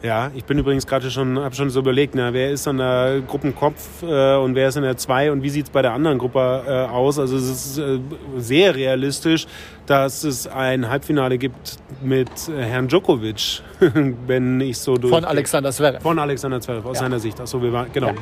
Ja, 0.07 0.31
ich 0.37 0.45
bin 0.45 0.57
übrigens 0.57 0.87
gerade 0.87 1.11
schon, 1.11 1.37
habe 1.37 1.57
schon 1.57 1.69
so 1.69 1.81
überlegt, 1.81 2.15
na, 2.15 2.33
wer 2.33 2.53
ist 2.53 2.69
an 2.69 2.79
der 2.79 3.23
Gruppenkopf 3.27 4.05
äh, 4.05 4.37
und 4.37 4.55
wer 4.55 4.69
ist 4.69 4.77
in 4.77 4.85
der 4.85 4.97
2 4.97 5.33
und 5.33 5.43
wie 5.43 5.51
sieht 5.51 5.65
es 5.65 5.71
bei 5.71 5.83
der 5.83 5.95
anderen 5.95 6.19
Gruppe 6.19 6.63
äh, 6.65 6.71
aus? 6.93 7.19
Also 7.19 7.37
es 7.37 7.51
ist 7.51 7.79
äh, 7.79 7.99
sehr 8.37 8.77
realistisch, 8.77 9.49
dass 9.87 10.23
es 10.23 10.47
ein 10.47 10.89
Halbfinale 10.89 11.39
gibt 11.39 11.79
mit 12.05 12.31
äh, 12.49 12.63
Herrn 12.63 12.87
Djokovic, 12.87 13.63
wenn 14.29 14.61
ich 14.61 14.79
so 14.79 14.97
durch... 14.97 15.13
Von 15.13 15.25
Alexander 15.25 15.73
Zverev. 15.73 16.01
Von 16.01 16.21
Alexander 16.21 16.61
Zverev, 16.61 16.87
aus 16.87 16.99
ja. 16.99 17.03
seiner 17.03 17.19
Sicht. 17.19 17.41
Achso, 17.41 17.61
wir 17.61 17.73
waren, 17.73 17.89
genau. 17.93 18.11
Ja. 18.11 18.15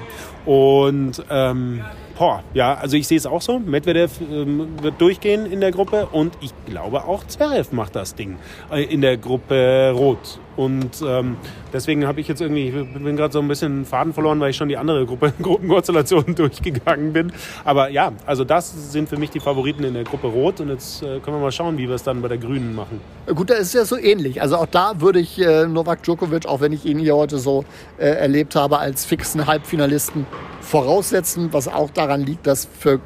Und 0.51 1.23
ähm, 1.29 1.85
Boah, 2.17 2.45
ja, 2.55 2.75
also 2.75 2.97
ich 2.97 3.09
sehe 3.09 3.19
es 3.19 3.27
auch 3.27 3.43
so. 3.43 3.59
Medvedev 3.59 4.21
ähm, 4.21 4.69
wird 4.81 5.01
durchgehen 5.01 5.47
in 5.47 5.61
der 5.61 5.73
Gruppe 5.73 6.07
und 6.13 6.37
ich 6.41 6.53
glaube 6.67 7.05
auch 7.05 7.27
Zverev 7.27 7.75
macht 7.75 7.97
das 7.97 8.15
Ding 8.15 8.37
äh, 8.71 8.85
in 8.85 9.01
der 9.01 9.17
Gruppe 9.17 9.93
Rot. 9.97 10.39
Und 10.57 11.03
ähm, 11.05 11.37
deswegen 11.73 12.07
habe 12.07 12.21
ich 12.21 12.29
jetzt 12.29 12.41
irgendwie, 12.41 12.69
ich 12.69 13.03
bin 13.03 13.17
gerade 13.17 13.33
so 13.33 13.41
ein 13.41 13.49
bisschen 13.49 13.85
Faden 13.85 14.13
verloren, 14.13 14.39
weil 14.39 14.51
ich 14.51 14.57
schon 14.57 14.69
die 14.69 14.77
andere 14.77 15.05
Gruppe, 15.05 15.33
Gruppenkonstellation 15.43 16.35
durchgegangen 16.37 17.13
bin. 17.13 17.33
Aber 17.65 17.89
ja, 17.89 18.13
also 18.25 18.45
das 18.45 18.93
sind 18.93 19.09
für 19.09 19.17
mich 19.17 19.31
die 19.31 19.41
Favoriten 19.41 19.83
in 19.83 19.95
der 19.95 20.05
Gruppe 20.05 20.29
Rot 20.29 20.61
und 20.61 20.69
jetzt 20.69 21.03
äh, 21.03 21.19
können 21.19 21.39
wir 21.39 21.43
mal 21.43 21.53
schauen, 21.53 21.77
wie 21.79 21.89
wir 21.89 21.97
es 21.97 22.05
dann 22.05 22.23
bei 22.23 22.29
der 22.29 22.39
Grünen 22.39 22.77
machen. 22.77 23.01
Gut, 23.27 23.51
da 23.51 23.55
ist 23.55 23.75
ja 23.75 23.85
so 23.85 23.99
ähnlich. 23.99 24.41
Also 24.41 24.57
auch 24.57 24.67
da 24.67 25.01
würde 25.01 25.19
ich 25.19 25.41
äh, 25.41 25.67
Novak 25.67 26.05
Djokovic, 26.05 26.47
auch 26.47 26.61
wenn 26.61 26.73
ich 26.73 26.85
ihn 26.85 27.01
hier 27.01 27.17
heute 27.17 27.39
so 27.39 27.65
äh, 27.99 28.07
erlebt 28.07 28.55
habe, 28.55 28.79
als 28.79 29.05
fixen 29.05 29.47
Halbfinalisten 29.47 30.27
voraussetzen, 30.65 31.53
was 31.53 31.69
auch 31.69 31.91
daran 31.91 32.23
liegt, 32.23 32.47
dass 32.47 32.67
für 32.67 33.01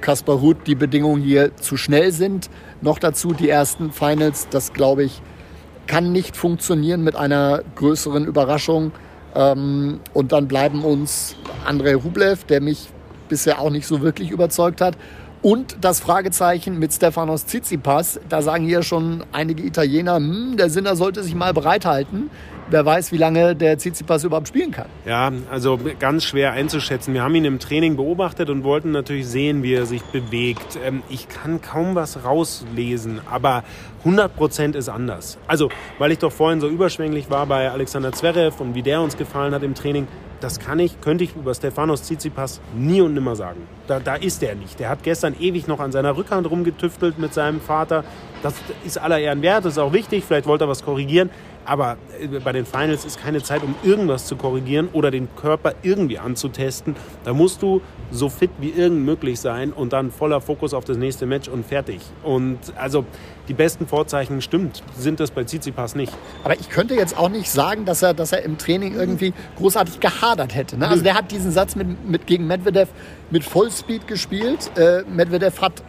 Kaspar 0.00 0.36
Ruth 0.36 0.66
die 0.66 0.74
Bedingungen 0.74 1.22
hier 1.22 1.56
zu 1.56 1.76
schnell 1.76 2.12
sind. 2.12 2.50
Noch 2.82 2.98
dazu 2.98 3.32
die 3.32 3.48
ersten 3.48 3.92
Finals, 3.92 4.48
das 4.50 4.72
glaube 4.72 5.04
ich, 5.04 5.22
kann 5.86 6.12
nicht 6.12 6.36
funktionieren 6.36 7.02
mit 7.02 7.16
einer 7.16 7.62
größeren 7.76 8.24
Überraschung. 8.26 8.92
Ähm, 9.34 10.00
und 10.12 10.32
dann 10.32 10.48
bleiben 10.48 10.84
uns 10.84 11.36
Andrei 11.64 11.94
Rublev, 11.94 12.44
der 12.44 12.60
mich 12.60 12.88
bisher 13.28 13.60
auch 13.60 13.70
nicht 13.70 13.86
so 13.86 14.00
wirklich 14.00 14.30
überzeugt 14.30 14.80
hat. 14.80 14.96
Und 15.42 15.76
das 15.82 16.00
Fragezeichen 16.00 16.78
mit 16.78 16.92
Stefanos 16.92 17.44
Tsitsipas. 17.46 18.18
Da 18.28 18.40
sagen 18.40 18.64
hier 18.64 18.82
schon 18.82 19.24
einige 19.32 19.62
Italiener, 19.62 20.16
hm, 20.16 20.56
der 20.56 20.70
Sinner 20.70 20.96
sollte 20.96 21.22
sich 21.22 21.34
mal 21.34 21.52
bereithalten. 21.52 22.30
Wer 22.70 22.86
weiß, 22.86 23.12
wie 23.12 23.18
lange 23.18 23.54
der 23.54 23.76
Tsitsipas 23.76 24.24
überhaupt 24.24 24.48
spielen 24.48 24.70
kann. 24.70 24.86
Ja, 25.04 25.30
also 25.50 25.78
ganz 25.98 26.24
schwer 26.24 26.52
einzuschätzen. 26.52 27.12
Wir 27.12 27.22
haben 27.22 27.34
ihn 27.34 27.44
im 27.44 27.58
Training 27.58 27.96
beobachtet 27.96 28.48
und 28.48 28.64
wollten 28.64 28.90
natürlich 28.90 29.26
sehen, 29.26 29.62
wie 29.62 29.74
er 29.74 29.84
sich 29.84 30.02
bewegt. 30.02 30.78
Ähm, 30.82 31.02
ich 31.10 31.28
kann 31.28 31.60
kaum 31.60 31.94
was 31.94 32.24
rauslesen, 32.24 33.20
aber 33.30 33.64
100 33.98 34.34
Prozent 34.34 34.76
ist 34.76 34.88
anders. 34.88 35.36
Also, 35.46 35.68
weil 35.98 36.12
ich 36.12 36.18
doch 36.18 36.32
vorhin 36.32 36.60
so 36.60 36.68
überschwänglich 36.68 37.28
war 37.28 37.44
bei 37.46 37.70
Alexander 37.70 38.12
Zverev 38.12 38.62
und 38.62 38.74
wie 38.74 38.82
der 38.82 39.02
uns 39.02 39.18
gefallen 39.18 39.54
hat 39.54 39.62
im 39.62 39.74
Training, 39.74 40.08
das 40.40 40.58
kann 40.58 40.78
ich, 40.78 41.00
könnte 41.00 41.24
ich 41.24 41.36
über 41.36 41.54
Stefanos 41.54 42.02
Tsitsipas 42.02 42.60
nie 42.74 43.00
und 43.00 43.14
nimmer 43.14 43.36
sagen. 43.36 43.66
Da, 43.86 44.00
da 44.00 44.14
ist 44.14 44.42
er 44.42 44.54
nicht. 44.54 44.80
Der 44.80 44.88
hat 44.88 45.02
gestern 45.02 45.34
ewig 45.38 45.68
noch 45.68 45.80
an 45.80 45.92
seiner 45.92 46.16
Rückhand 46.16 46.50
rumgetüftelt 46.50 47.18
mit 47.18 47.34
seinem 47.34 47.60
Vater. 47.60 48.04
Das 48.44 48.52
ist 48.84 48.98
aller 48.98 49.18
Ehren 49.18 49.40
wert, 49.40 49.64
das 49.64 49.72
ist 49.72 49.78
auch 49.78 49.94
wichtig. 49.94 50.22
Vielleicht 50.22 50.46
wollte 50.46 50.64
er 50.64 50.68
was 50.68 50.84
korrigieren. 50.84 51.30
Aber 51.64 51.96
äh, 52.20 52.26
bei 52.40 52.52
den 52.52 52.66
Finals 52.66 53.06
ist 53.06 53.18
keine 53.18 53.42
Zeit, 53.42 53.62
um 53.62 53.74
irgendwas 53.82 54.26
zu 54.26 54.36
korrigieren 54.36 54.90
oder 54.92 55.10
den 55.10 55.28
Körper 55.34 55.72
irgendwie 55.82 56.18
anzutesten. 56.18 56.94
Da 57.24 57.32
musst 57.32 57.62
du 57.62 57.80
so 58.10 58.28
fit 58.28 58.50
wie 58.58 58.68
irgend 58.68 59.06
möglich 59.06 59.40
sein 59.40 59.72
und 59.72 59.94
dann 59.94 60.10
voller 60.10 60.42
Fokus 60.42 60.74
auf 60.74 60.84
das 60.84 60.98
nächste 60.98 61.24
Match 61.24 61.48
und 61.48 61.64
fertig. 61.64 62.00
Und 62.22 62.58
also 62.76 63.06
die 63.48 63.54
besten 63.54 63.86
Vorzeichen 63.86 64.42
stimmt, 64.42 64.82
sind 64.94 65.20
das 65.20 65.30
bei 65.30 65.44
Tsitsipas 65.44 65.94
nicht. 65.94 66.12
Aber 66.44 66.60
ich 66.60 66.68
könnte 66.68 66.94
jetzt 66.94 67.16
auch 67.16 67.30
nicht 67.30 67.50
sagen, 67.50 67.86
dass 67.86 68.02
er, 68.02 68.12
dass 68.12 68.32
er 68.32 68.42
im 68.42 68.58
Training 68.58 68.94
irgendwie 68.94 69.32
großartig 69.56 70.00
gehadert 70.00 70.54
hätte. 70.54 70.76
Ne? 70.76 70.86
Also 70.86 71.02
der 71.02 71.14
hat 71.14 71.30
diesen 71.30 71.50
Satz 71.50 71.76
mit, 71.76 72.06
mit 72.06 72.26
gegen 72.26 72.46
Medvedev 72.46 72.90
mit 73.34 73.42
Vollspeed 73.42 74.06
gespielt. 74.06 74.70
Äh, 74.76 75.02
Medvedev 75.10 75.60
hat, 75.60 75.82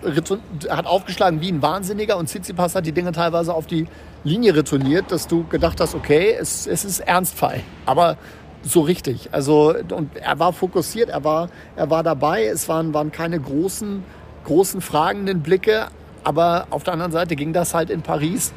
hat 0.68 0.88
aufgeschlagen 0.88 1.42
wie 1.42 1.52
ein 1.52 1.62
Wahnsinniger 1.62 2.18
und 2.18 2.26
Tsitsipas 2.26 2.74
hat 2.74 2.88
die 2.88 2.92
Dinge 2.92 3.12
teilweise 3.12 3.54
auf 3.54 3.68
die 3.68 3.86
Linie 4.24 4.56
retourniert, 4.56 5.12
dass 5.12 5.28
du 5.28 5.46
gedacht 5.46 5.80
hast, 5.80 5.94
okay, 5.94 6.36
es, 6.40 6.66
es 6.66 6.84
ist 6.84 7.02
Ernstfall. 7.02 7.62
Aber 7.86 8.18
so 8.64 8.82
richtig. 8.82 9.30
Also, 9.32 9.76
und 9.92 10.18
er 10.18 10.40
war 10.40 10.54
fokussiert, 10.54 11.10
er 11.10 11.24
war, 11.24 11.50
er 11.76 11.92
war 11.92 12.02
dabei. 12.02 12.46
Es 12.46 12.68
waren, 12.68 12.96
waren 12.96 13.12
keine 13.12 13.40
großen, 13.40 14.04
großen 14.46 14.82
fragenden 14.82 15.44
Blicke. 15.44 15.90
Aber 16.24 16.66
auf 16.72 16.82
der 16.82 16.94
anderen 16.94 17.12
Seite 17.12 17.36
ging 17.36 17.54
das 17.54 17.76
halt 17.76 17.92
in 17.92 18.02
Paris 18.02 18.54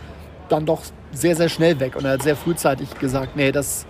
dann 0.49 0.65
doch 0.65 0.81
sehr, 1.13 1.37
sehr 1.37 1.51
schnell 1.51 1.79
weg. 1.79 1.95
Und 1.95 2.07
er 2.07 2.13
hat 2.13 2.23
sehr 2.23 2.37
frühzeitig 2.37 2.99
gesagt, 2.99 3.37
nee, 3.37 3.53
das, 3.53 3.85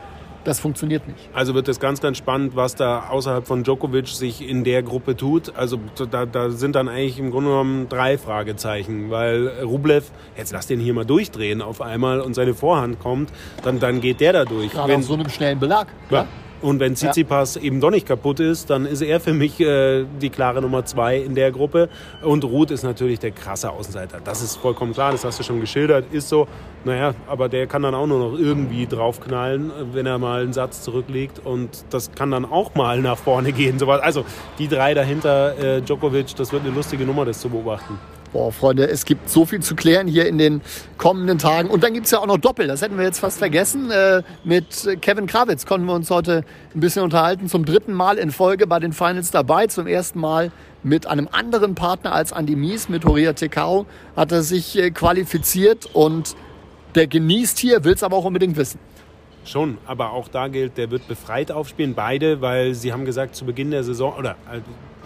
das 0.49 0.61
funktioniert 0.61 1.07
nicht. 1.07 1.29
Also 1.35 1.55
wird 1.55 1.69
es 1.69 1.79
ganz, 1.79 2.01
ganz 2.01 2.17
spannend, 2.17 2.57
was 2.57 2.75
da 2.75 3.09
außerhalb 3.11 3.47
von 3.47 3.65
Djokovic 3.65 4.09
sich 4.09 4.49
in 4.49 4.65
der 4.65 4.83
Gruppe 4.83 5.15
tut. 5.15 5.55
Also 5.55 5.79
da, 6.11 6.25
da 6.25 6.51
sind 6.51 6.75
dann 6.75 6.89
eigentlich 6.89 7.19
im 7.19 7.31
Grunde 7.31 7.51
genommen 7.51 7.89
drei 7.89 8.17
Fragezeichen, 8.17 9.11
weil 9.11 9.49
Rublev, 9.63 10.11
jetzt 10.37 10.53
lass 10.53 10.67
den 10.67 10.81
hier 10.81 10.95
mal 10.95 11.05
durchdrehen 11.05 11.61
auf 11.61 11.83
einmal 11.83 12.21
und 12.21 12.33
seine 12.35 12.55
Vorhand 12.55 12.99
kommt, 12.99 13.31
dann, 13.63 13.79
dann 13.79 14.01
geht 14.01 14.21
der 14.21 14.33
da 14.33 14.45
durch. 14.47 14.73
Gerade 14.73 14.93
Wenn, 14.93 15.01
auf 15.01 15.07
so 15.07 15.15
einem 15.15 15.29
schnellen 15.29 15.59
Belag. 15.59 15.89
Ja. 16.11 16.27
Und 16.61 16.81
wenn 16.81 16.95
Tsitsipas 16.95 17.55
ja. 17.55 17.63
eben 17.63 17.81
doch 17.81 17.91
nicht 17.91 18.07
kaputt 18.07 18.41
ist, 18.41 18.71
dann 18.71 18.87
ist 18.87 19.01
er 19.01 19.21
für 19.21 19.33
mich 19.33 19.61
äh, 19.61 20.05
die 20.21 20.31
klare 20.31 20.61
Nummer 20.61 20.85
zwei 20.85 21.17
in 21.19 21.35
der 21.35 21.53
Gruppe. 21.53 21.89
Und 22.23 22.45
Ruth 22.45 22.71
ist 22.71 22.83
natürlich 22.83 23.19
der 23.19 23.31
krasse 23.31 23.71
Außenseiter. 23.71 24.21
Das 24.25 24.43
ist 24.43 24.57
vollkommen 24.57 24.93
klar, 24.93 25.13
das 25.13 25.25
hast 25.25 25.39
du 25.39 25.43
schon 25.45 25.61
geschildert, 25.61 26.07
ist 26.13 26.29
so. 26.29 26.49
Naja, 26.85 27.15
aber 27.29 27.49
der 27.49 27.67
kann 27.67 27.83
dann 27.83 27.95
auch 27.95 28.07
nur 28.07 28.31
noch 28.31 28.39
irgendwie 28.39 28.87
draufknallen, 28.87 29.71
wenn 29.93 30.07
er 30.07 30.19
mal 30.19 30.43
einen 30.43 30.53
Satz 30.53 30.83
zurücklegt. 30.83 31.41
Und 31.45 31.85
das 31.91 32.13
kann 32.13 32.31
dann 32.31 32.45
auch 32.45 32.75
mal 32.75 33.01
nach 33.01 33.19
vorne 33.19 33.53
gehen. 33.53 33.83
Also 33.83 34.25
die 34.59 34.69
drei 34.69 34.95
dahinter, 34.95 35.59
äh, 35.59 35.83
Djokovic, 35.83 36.35
das 36.37 36.53
wird 36.53 36.65
eine 36.65 36.75
lustige 36.75 37.05
Nummer, 37.05 37.25
das 37.25 37.41
zu 37.41 37.49
beobachten. 37.49 37.99
Boah, 38.33 38.53
Freunde, 38.53 38.87
es 38.87 39.07
gibt 39.07 39.31
so 39.31 39.47
viel 39.47 39.61
zu 39.61 39.75
klären 39.75 40.07
hier 40.07 40.27
in 40.27 40.37
den 40.37 40.61
kommenden 40.99 41.39
Tagen. 41.39 41.71
Und 41.71 41.83
dann 41.83 41.95
gibt 41.95 42.07
es 42.07 42.13
ja 42.13 42.19
auch 42.19 42.27
noch 42.27 42.37
Doppel, 42.37 42.67
das 42.67 42.83
hätten 42.83 42.99
wir 42.99 43.05
jetzt 43.05 43.21
fast 43.21 43.39
vergessen. 43.39 43.91
Äh, 43.91 44.23
mit 44.45 44.87
Kevin 45.01 45.27
Krawitz 45.27 45.65
konnten 45.65 45.87
wir 45.87 45.95
uns 45.95 46.11
heute 46.11 46.45
ein 46.75 46.81
bisschen 46.81 47.03
unterhalten. 47.03 47.49
Zum 47.49 47.65
dritten 47.65 47.95
Mal 47.95 48.19
in 48.19 48.31
Folge 48.31 48.67
bei 48.67 48.81
den 48.81 48.93
Finals 48.93 49.31
dabei. 49.31 49.67
Zum 49.67 49.87
ersten 49.87 50.21
Mal 50.21 50.53
mit 50.83 51.07
einem 51.07 51.29
anderen 51.33 51.75
Partner 51.75 52.13
als 52.13 52.33
Andy 52.33 52.55
Mies, 52.55 52.91
mit 52.91 53.07
Horia 53.07 53.33
Tekau, 53.33 53.87
hat 54.15 54.31
er 54.31 54.43
sich 54.43 54.79
äh, 54.79 54.91
qualifiziert 54.91 55.89
und 55.95 56.37
der 56.95 57.07
genießt 57.07 57.59
hier, 57.59 57.85
will 57.85 57.95
es 57.95 58.03
aber 58.03 58.17
auch 58.17 58.25
unbedingt 58.25 58.57
wissen. 58.57 58.79
Schon, 59.45 59.79
aber 59.87 60.13
auch 60.13 60.29
da 60.29 60.49
gilt, 60.49 60.77
der 60.77 60.91
wird 60.91 61.09
befreit 61.09 61.51
aufspielen, 61.51 61.95
beide, 61.95 62.43
weil 62.43 62.75
sie 62.75 62.93
haben 62.93 63.07
gesagt, 63.07 63.35
zu 63.35 63.47
Beginn 63.47 63.71
der 63.71 63.83
Saison, 63.83 64.15
oder 64.19 64.33
äh, 64.53 64.61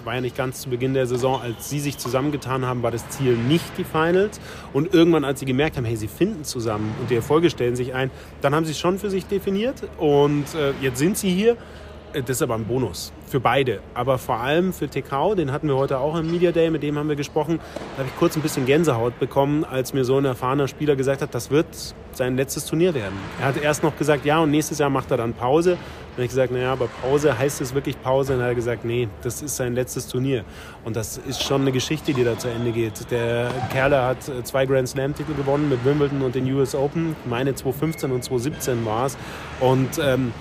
war 0.04 0.14
ja 0.14 0.20
nicht 0.20 0.36
ganz 0.36 0.62
zu 0.62 0.70
Beginn 0.70 0.94
der 0.94 1.06
Saison, 1.06 1.40
als 1.40 1.70
sie 1.70 1.80
sich 1.80 1.98
zusammengetan 1.98 2.64
haben, 2.64 2.82
war 2.82 2.90
das 2.90 3.08
Ziel 3.10 3.36
nicht 3.36 3.64
die 3.78 3.84
Finals. 3.84 4.40
Und 4.72 4.94
irgendwann, 4.94 5.24
als 5.24 5.40
sie 5.40 5.46
gemerkt 5.46 5.76
haben, 5.76 5.84
hey, 5.84 5.96
sie 5.96 6.08
finden 6.08 6.44
zusammen 6.44 6.94
und 7.00 7.10
die 7.10 7.16
Erfolge 7.16 7.50
stellen 7.50 7.76
sich 7.76 7.94
ein, 7.94 8.10
dann 8.40 8.54
haben 8.54 8.64
sie 8.64 8.72
es 8.72 8.78
schon 8.78 8.98
für 8.98 9.10
sich 9.10 9.26
definiert. 9.26 9.82
Und 9.98 10.54
äh, 10.54 10.72
jetzt 10.80 10.98
sind 10.98 11.16
sie 11.16 11.30
hier. 11.30 11.56
Äh, 12.12 12.22
das 12.22 12.36
ist 12.36 12.42
aber 12.42 12.54
ein 12.54 12.64
Bonus 12.64 13.12
für 13.26 13.40
beide. 13.40 13.80
Aber 13.94 14.18
vor 14.18 14.40
allem 14.40 14.72
für 14.72 14.88
TK, 14.88 15.34
den 15.36 15.52
hatten 15.52 15.68
wir 15.68 15.76
heute 15.76 15.98
auch 15.98 16.16
im 16.16 16.30
Media 16.30 16.52
Day, 16.52 16.70
mit 16.70 16.82
dem 16.82 16.98
haben 16.98 17.08
wir 17.08 17.16
gesprochen. 17.16 17.60
Da 17.96 17.98
habe 17.98 18.08
ich 18.08 18.18
kurz 18.18 18.36
ein 18.36 18.42
bisschen 18.42 18.66
Gänsehaut 18.66 19.18
bekommen, 19.18 19.64
als 19.64 19.94
mir 19.94 20.04
so 20.04 20.18
ein 20.18 20.24
erfahrener 20.24 20.68
Spieler 20.68 20.96
gesagt 20.96 21.22
hat, 21.22 21.34
das 21.34 21.50
wird 21.50 21.66
sein 22.12 22.36
letztes 22.36 22.66
Turnier 22.66 22.94
werden. 22.94 23.16
Er 23.40 23.46
hat 23.46 23.56
erst 23.56 23.82
noch 23.82 23.96
gesagt, 23.96 24.26
ja, 24.26 24.40
und 24.40 24.50
nächstes 24.50 24.78
Jahr 24.78 24.90
macht 24.90 25.10
er 25.10 25.16
dann 25.16 25.32
Pause. 25.32 25.70
Dann 25.70 26.16
habe 26.16 26.24
ich 26.24 26.28
gesagt, 26.28 26.52
naja, 26.52 26.72
aber 26.72 26.88
Pause, 27.00 27.38
heißt 27.38 27.62
es 27.62 27.74
wirklich 27.74 28.00
Pause? 28.02 28.34
Und 28.34 28.40
dann 28.40 28.48
hat 28.48 28.52
er 28.52 28.56
gesagt, 28.56 28.84
nee, 28.84 29.08
das 29.22 29.40
ist 29.40 29.56
sein 29.56 29.74
letztes 29.74 30.08
Turnier. 30.08 30.44
Und 30.84 30.94
das 30.94 31.16
ist 31.16 31.42
schon 31.42 31.62
eine 31.62 31.72
Geschichte, 31.72 32.12
die 32.12 32.22
da 32.22 32.36
zu 32.36 32.48
Ende 32.48 32.72
geht. 32.72 33.10
Der 33.10 33.50
Kerle 33.72 34.02
hat 34.02 34.18
zwei 34.44 34.66
Grand 34.66 34.90
Slam-Titel 34.90 35.32
gewonnen 35.34 35.70
mit 35.70 35.82
Wimbledon 35.86 36.20
und 36.20 36.34
den 36.34 36.52
US 36.52 36.74
Open. 36.74 37.16
Meine 37.24 37.54
2015 37.54 38.12
und 38.12 38.22
2017 38.22 38.84
war 38.84 39.06
es. 39.06 39.16
Und 39.60 39.98
ähm, 40.02 40.34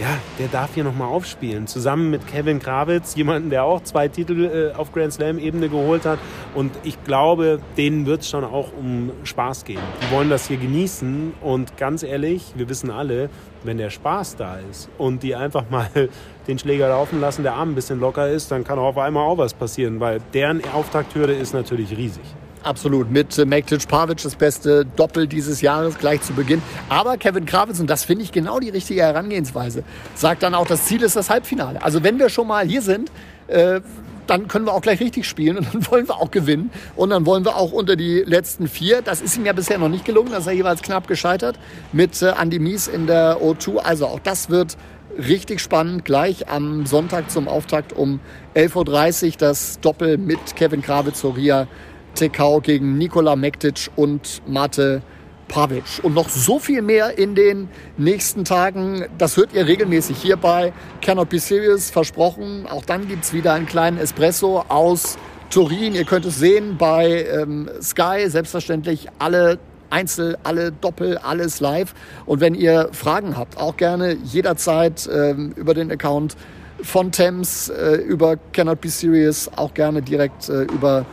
ja, 0.00 0.18
der 0.38 0.48
darf 0.48 0.74
hier 0.74 0.84
nochmal 0.84 1.08
aufspielen. 1.08 1.66
Zusammen 1.66 2.10
mit 2.10 2.26
Kevin 2.26 2.58
Krawitz, 2.58 3.14
jemanden, 3.16 3.50
der 3.50 3.64
auch 3.64 3.82
zwei 3.82 4.08
Titel 4.08 4.72
äh, 4.72 4.76
auf 4.76 4.92
Grand 4.92 5.12
Slam-Ebene 5.12 5.68
geholt 5.68 6.06
hat. 6.06 6.18
Und 6.54 6.72
ich 6.84 7.02
glaube, 7.04 7.60
denen 7.76 8.06
wird 8.06 8.22
es 8.22 8.30
schon 8.30 8.44
auch 8.44 8.72
um 8.72 9.10
Spaß 9.24 9.66
gehen. 9.66 9.82
Die 10.02 10.14
wollen 10.14 10.30
das 10.30 10.48
hier 10.48 10.56
genießen. 10.56 11.34
Und 11.42 11.76
ganz 11.76 12.02
ehrlich, 12.02 12.54
wir 12.56 12.70
wissen 12.70 12.90
alle, 12.90 13.28
wenn 13.62 13.76
der 13.76 13.90
Spaß 13.90 14.36
da 14.36 14.56
ist 14.70 14.88
und 14.96 15.22
die 15.22 15.34
einfach 15.34 15.68
mal 15.68 15.90
den 16.48 16.58
Schläger 16.58 16.88
laufen 16.88 17.20
lassen, 17.20 17.42
der 17.42 17.54
Arm 17.54 17.72
ein 17.72 17.74
bisschen 17.74 18.00
locker 18.00 18.26
ist, 18.30 18.50
dann 18.50 18.64
kann 18.64 18.78
auch 18.78 18.88
auf 18.88 18.98
einmal 18.98 19.26
auch 19.26 19.36
was 19.36 19.52
passieren, 19.52 20.00
weil 20.00 20.20
deren 20.32 20.62
Auftakthürde 20.72 21.34
ist 21.34 21.52
natürlich 21.52 21.94
riesig. 21.94 22.24
Absolut. 22.62 23.10
Mit 23.10 23.38
äh, 23.38 23.46
Mektic 23.46 23.88
Pavic 23.88 24.22
das 24.22 24.34
beste 24.34 24.84
Doppel 24.84 25.26
dieses 25.26 25.62
Jahres 25.62 25.96
gleich 25.96 26.20
zu 26.20 26.34
Beginn. 26.34 26.60
Aber 26.88 27.16
Kevin 27.16 27.46
Krawitz, 27.46 27.80
und 27.80 27.88
das 27.88 28.04
finde 28.04 28.24
ich 28.24 28.32
genau 28.32 28.60
die 28.60 28.68
richtige 28.68 29.00
Herangehensweise, 29.02 29.82
sagt 30.14 30.42
dann 30.42 30.54
auch, 30.54 30.66
das 30.66 30.84
Ziel 30.84 31.02
ist 31.02 31.16
das 31.16 31.30
Halbfinale. 31.30 31.82
Also 31.82 32.02
wenn 32.02 32.18
wir 32.18 32.28
schon 32.28 32.46
mal 32.46 32.66
hier 32.66 32.82
sind, 32.82 33.10
äh, 33.48 33.80
dann 34.26 34.46
können 34.46 34.66
wir 34.66 34.74
auch 34.74 34.82
gleich 34.82 35.00
richtig 35.00 35.26
spielen 35.26 35.58
und 35.58 35.66
dann 35.74 35.90
wollen 35.90 36.06
wir 36.06 36.16
auch 36.16 36.30
gewinnen. 36.30 36.70
Und 36.96 37.10
dann 37.10 37.24
wollen 37.24 37.44
wir 37.44 37.56
auch 37.56 37.72
unter 37.72 37.96
die 37.96 38.20
letzten 38.20 38.68
vier. 38.68 39.00
Das 39.00 39.22
ist 39.22 39.36
ihm 39.38 39.46
ja 39.46 39.54
bisher 39.54 39.78
noch 39.78 39.88
nicht 39.88 40.04
gelungen, 40.04 40.30
das 40.30 40.40
ist 40.40 40.46
er 40.48 40.52
jeweils 40.52 40.82
knapp 40.82 41.08
gescheitert 41.08 41.58
mit 41.92 42.20
äh, 42.20 42.32
Andy 42.38 42.58
Mies 42.58 42.88
in 42.88 43.06
der 43.06 43.38
O2. 43.38 43.78
Also 43.78 44.06
auch 44.06 44.20
das 44.20 44.50
wird 44.50 44.76
richtig 45.18 45.60
spannend. 45.60 46.04
Gleich 46.04 46.48
am 46.48 46.86
Sonntag 46.86 47.30
zum 47.30 47.48
Auftakt 47.48 47.92
um 47.94 48.20
11.30 48.54 49.26
Uhr 49.26 49.32
das 49.38 49.80
Doppel 49.80 50.18
mit 50.18 50.56
Kevin 50.56 50.82
Krawitz, 50.82 51.20
Soria 51.20 51.66
Tekau 52.14 52.60
gegen 52.60 52.98
Nikola 52.98 53.36
Mektic 53.36 53.90
und 53.96 54.42
Mate 54.46 55.02
Pavic. 55.48 55.84
Und 56.02 56.14
noch 56.14 56.28
so 56.28 56.58
viel 56.58 56.80
mehr 56.80 57.18
in 57.18 57.34
den 57.34 57.68
nächsten 57.96 58.44
Tagen. 58.44 59.04
Das 59.18 59.36
hört 59.36 59.52
ihr 59.52 59.66
regelmäßig 59.66 60.16
hier 60.16 60.36
bei 60.36 60.72
Cannot 61.02 61.28
Be 61.28 61.38
Serious, 61.38 61.90
versprochen. 61.90 62.66
Auch 62.66 62.84
dann 62.84 63.08
gibt 63.08 63.24
es 63.24 63.32
wieder 63.32 63.52
einen 63.54 63.66
kleinen 63.66 63.98
Espresso 63.98 64.64
aus 64.68 65.18
Turin. 65.50 65.94
Ihr 65.94 66.04
könnt 66.04 66.24
es 66.24 66.38
sehen 66.38 66.76
bei 66.78 67.26
ähm, 67.26 67.68
Sky. 67.82 68.28
Selbstverständlich 68.28 69.08
alle 69.18 69.58
Einzel, 69.90 70.38
alle 70.44 70.70
Doppel, 70.70 71.18
alles 71.18 71.58
live. 71.60 71.94
Und 72.26 72.40
wenn 72.40 72.54
ihr 72.54 72.88
Fragen 72.92 73.36
habt, 73.36 73.58
auch 73.58 73.76
gerne 73.76 74.16
jederzeit 74.22 75.08
ähm, 75.12 75.52
über 75.56 75.74
den 75.74 75.90
Account 75.90 76.36
von 76.82 77.10
Thames, 77.12 77.68
äh, 77.68 77.96
über 77.96 78.36
Cannot 78.52 78.80
Be 78.80 78.88
Serious, 78.88 79.50
auch 79.56 79.74
gerne 79.74 80.00
direkt 80.00 80.48
äh, 80.48 80.62
über 80.62 81.04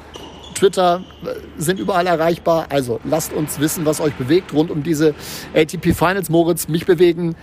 Twitter 0.58 1.04
äh, 1.24 1.30
sind 1.58 1.80
überall 1.80 2.08
erreichbar. 2.08 2.68
Also 2.70 3.00
lasst 3.04 3.34
uns 3.34 3.60
wissen, 3.60 3.86
was 3.86 4.02
euch 4.02 4.14
bewegt 4.16 4.54
rund 4.54 4.72
um 4.72 4.84
diese 4.84 5.14
ATP 5.54 5.94
Finals. 5.94 6.30
Moritz, 6.30 6.68
mich 6.68 6.86
bewegen 6.86 7.36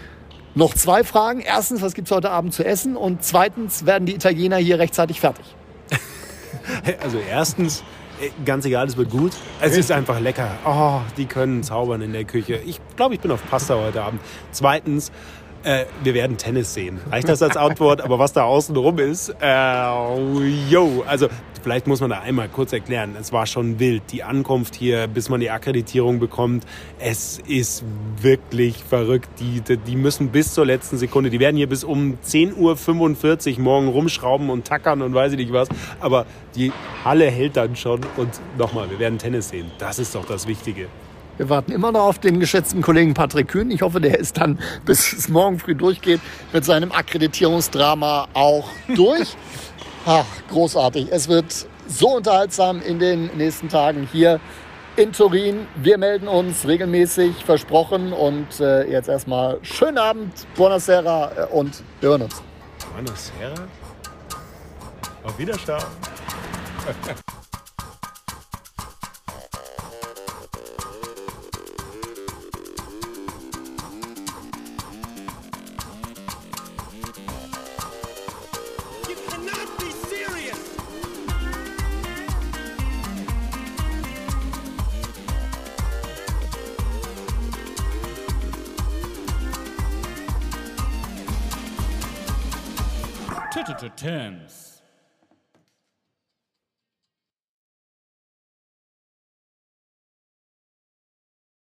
noch 0.55 0.75
zwei 0.75 1.05
Fragen. 1.05 1.41
Erstens, 1.41 1.83
was 1.83 1.95
gibt 1.95 2.09
es 2.09 2.15
heute 2.15 2.31
Abend 2.31 2.53
zu 2.55 2.65
essen? 2.65 2.97
Und 2.97 3.23
zweitens, 3.25 3.87
werden 3.87 4.07
die 4.07 4.15
Italiener 4.15 4.57
hier 4.57 4.79
rechtzeitig 4.79 5.21
fertig? 5.21 5.45
Also 7.03 7.19
erstens, 7.19 7.85
äh, 8.21 8.31
ganz 8.47 8.65
egal, 8.65 8.87
es 8.87 8.97
wird 8.97 9.11
gut. 9.11 9.33
Es 9.61 9.77
ist 9.77 9.93
einfach 9.93 10.19
lecker. 10.19 10.51
Oh, 10.65 11.01
die 11.19 11.27
können 11.27 11.63
zaubern 11.63 12.01
in 12.01 12.13
der 12.13 12.25
Küche. 12.25 12.55
Ich 12.65 12.81
glaube, 12.97 13.15
ich 13.15 13.21
bin 13.21 13.31
auf 13.31 13.45
Pasta 13.51 13.75
heute 13.75 14.03
Abend. 14.03 14.23
Zweitens, 14.51 15.13
Äh, 15.65 15.87
wir 16.03 16.13
werden 16.13 16.37
Tennis 16.37 16.75
sehen. 16.75 17.01
Reicht 17.11 17.29
das 17.29 17.43
als 17.43 17.57
Antwort? 17.57 18.03
Aber 18.03 18.19
was 18.19 18.33
da 18.35 18.45
außen 18.45 18.77
rum 18.77 18.99
ist, 18.99 19.35
äh, 19.41 20.69
yo, 20.69 21.03
also 21.07 21.29
vielleicht 21.63 21.87
muss 21.87 22.03
man 22.03 22.11
da 22.11 22.21
einmal 22.21 22.49
kurz 22.51 22.75
erklären. 22.75 23.17
Es 23.19 23.33
war 23.33 23.47
schon 23.47 23.79
wild. 23.79 24.03
Die 24.13 24.23
Ankunft 24.23 24.75
hier, 24.75 25.07
bis 25.07 25.31
man 25.31 25.41
die 25.41 25.51
Akkreditierung 25.51 26.19
bekommt, 26.19 26.67
es 26.99 27.41
ist 27.49 27.83
wirklich 28.21 28.85
verrückt. 28.85 29.31
Die, 29.41 29.63
die 29.79 29.97
müssen 29.97 30.29
bis 30.29 30.53
zur 30.53 30.67
letzten 30.67 30.99
Sekunde, 30.99 31.31
die 31.31 31.41
werden 31.41 31.57
hier 31.57 31.69
bis 31.69 31.83
um 31.83 32.19
10.45 32.23 33.57
Uhr 33.57 33.61
morgen 33.61 33.89
rumschrauben 33.89 34.51
und 34.51 34.67
tackern 34.67 35.01
und 35.01 35.15
weiß 35.15 35.33
ich 35.33 35.39
nicht 35.39 35.53
was. 35.53 35.69
Aber 36.01 36.27
die 36.55 36.73
Halle 37.05 37.31
hält 37.31 37.57
dann 37.57 37.75
schon. 37.75 38.01
Und 38.19 38.29
nochmal, 38.59 38.91
wir 38.91 38.99
werden 38.99 39.19
Tennis 39.19 39.49
sehen. 39.49 39.71
Das 39.79 39.99
ist 39.99 40.15
doch 40.15 40.27
das 40.27 40.47
Wichtige. 40.47 40.89
Wir 41.37 41.49
warten 41.49 41.73
immer 41.73 41.91
noch 41.91 42.05
auf 42.05 42.19
den 42.19 42.39
geschätzten 42.39 42.81
Kollegen 42.81 43.15
Patrick 43.15 43.49
Kühn. 43.49 43.71
Ich 43.71 43.83
hoffe, 43.83 44.01
der 44.01 44.19
ist 44.19 44.39
dann, 44.39 44.59
bis 44.85 45.13
es 45.13 45.29
morgen 45.29 45.59
früh 45.59 45.75
durchgeht, 45.75 46.21
mit 46.53 46.65
seinem 46.65 46.93
Akkreditierungsdrama 46.93 48.29
auch 48.35 48.69
durch. 48.95 49.37
Ach, 50.07 50.27
großartig. 50.51 51.09
Es 51.11 51.29
wird 51.29 51.67
so 51.89 52.17
unterhaltsam 52.17 52.81
in 52.83 52.99
den 52.99 53.31
nächsten 53.37 53.69
Tagen 53.69 54.09
hier 54.13 54.41
in 54.97 55.13
Turin. 55.13 55.67
Wir 55.77 55.99
melden 55.99 56.29
uns 56.29 56.67
regelmäßig, 56.67 57.45
versprochen. 57.45 58.13
Und 58.13 58.61
äh, 58.61 58.91
jetzt 58.91 59.09
erstmal 59.09 59.59
schönen 59.63 59.99
Abend, 59.99 60.33
Buonasera 60.57 61.33
äh, 61.37 61.47
und 61.53 61.83
wir 62.01 62.11
hören 62.11 62.23
uns. 62.23 62.43
Buonasera? 62.93 63.55
Auf 65.25 65.39
Wiedersehen. 65.39 65.79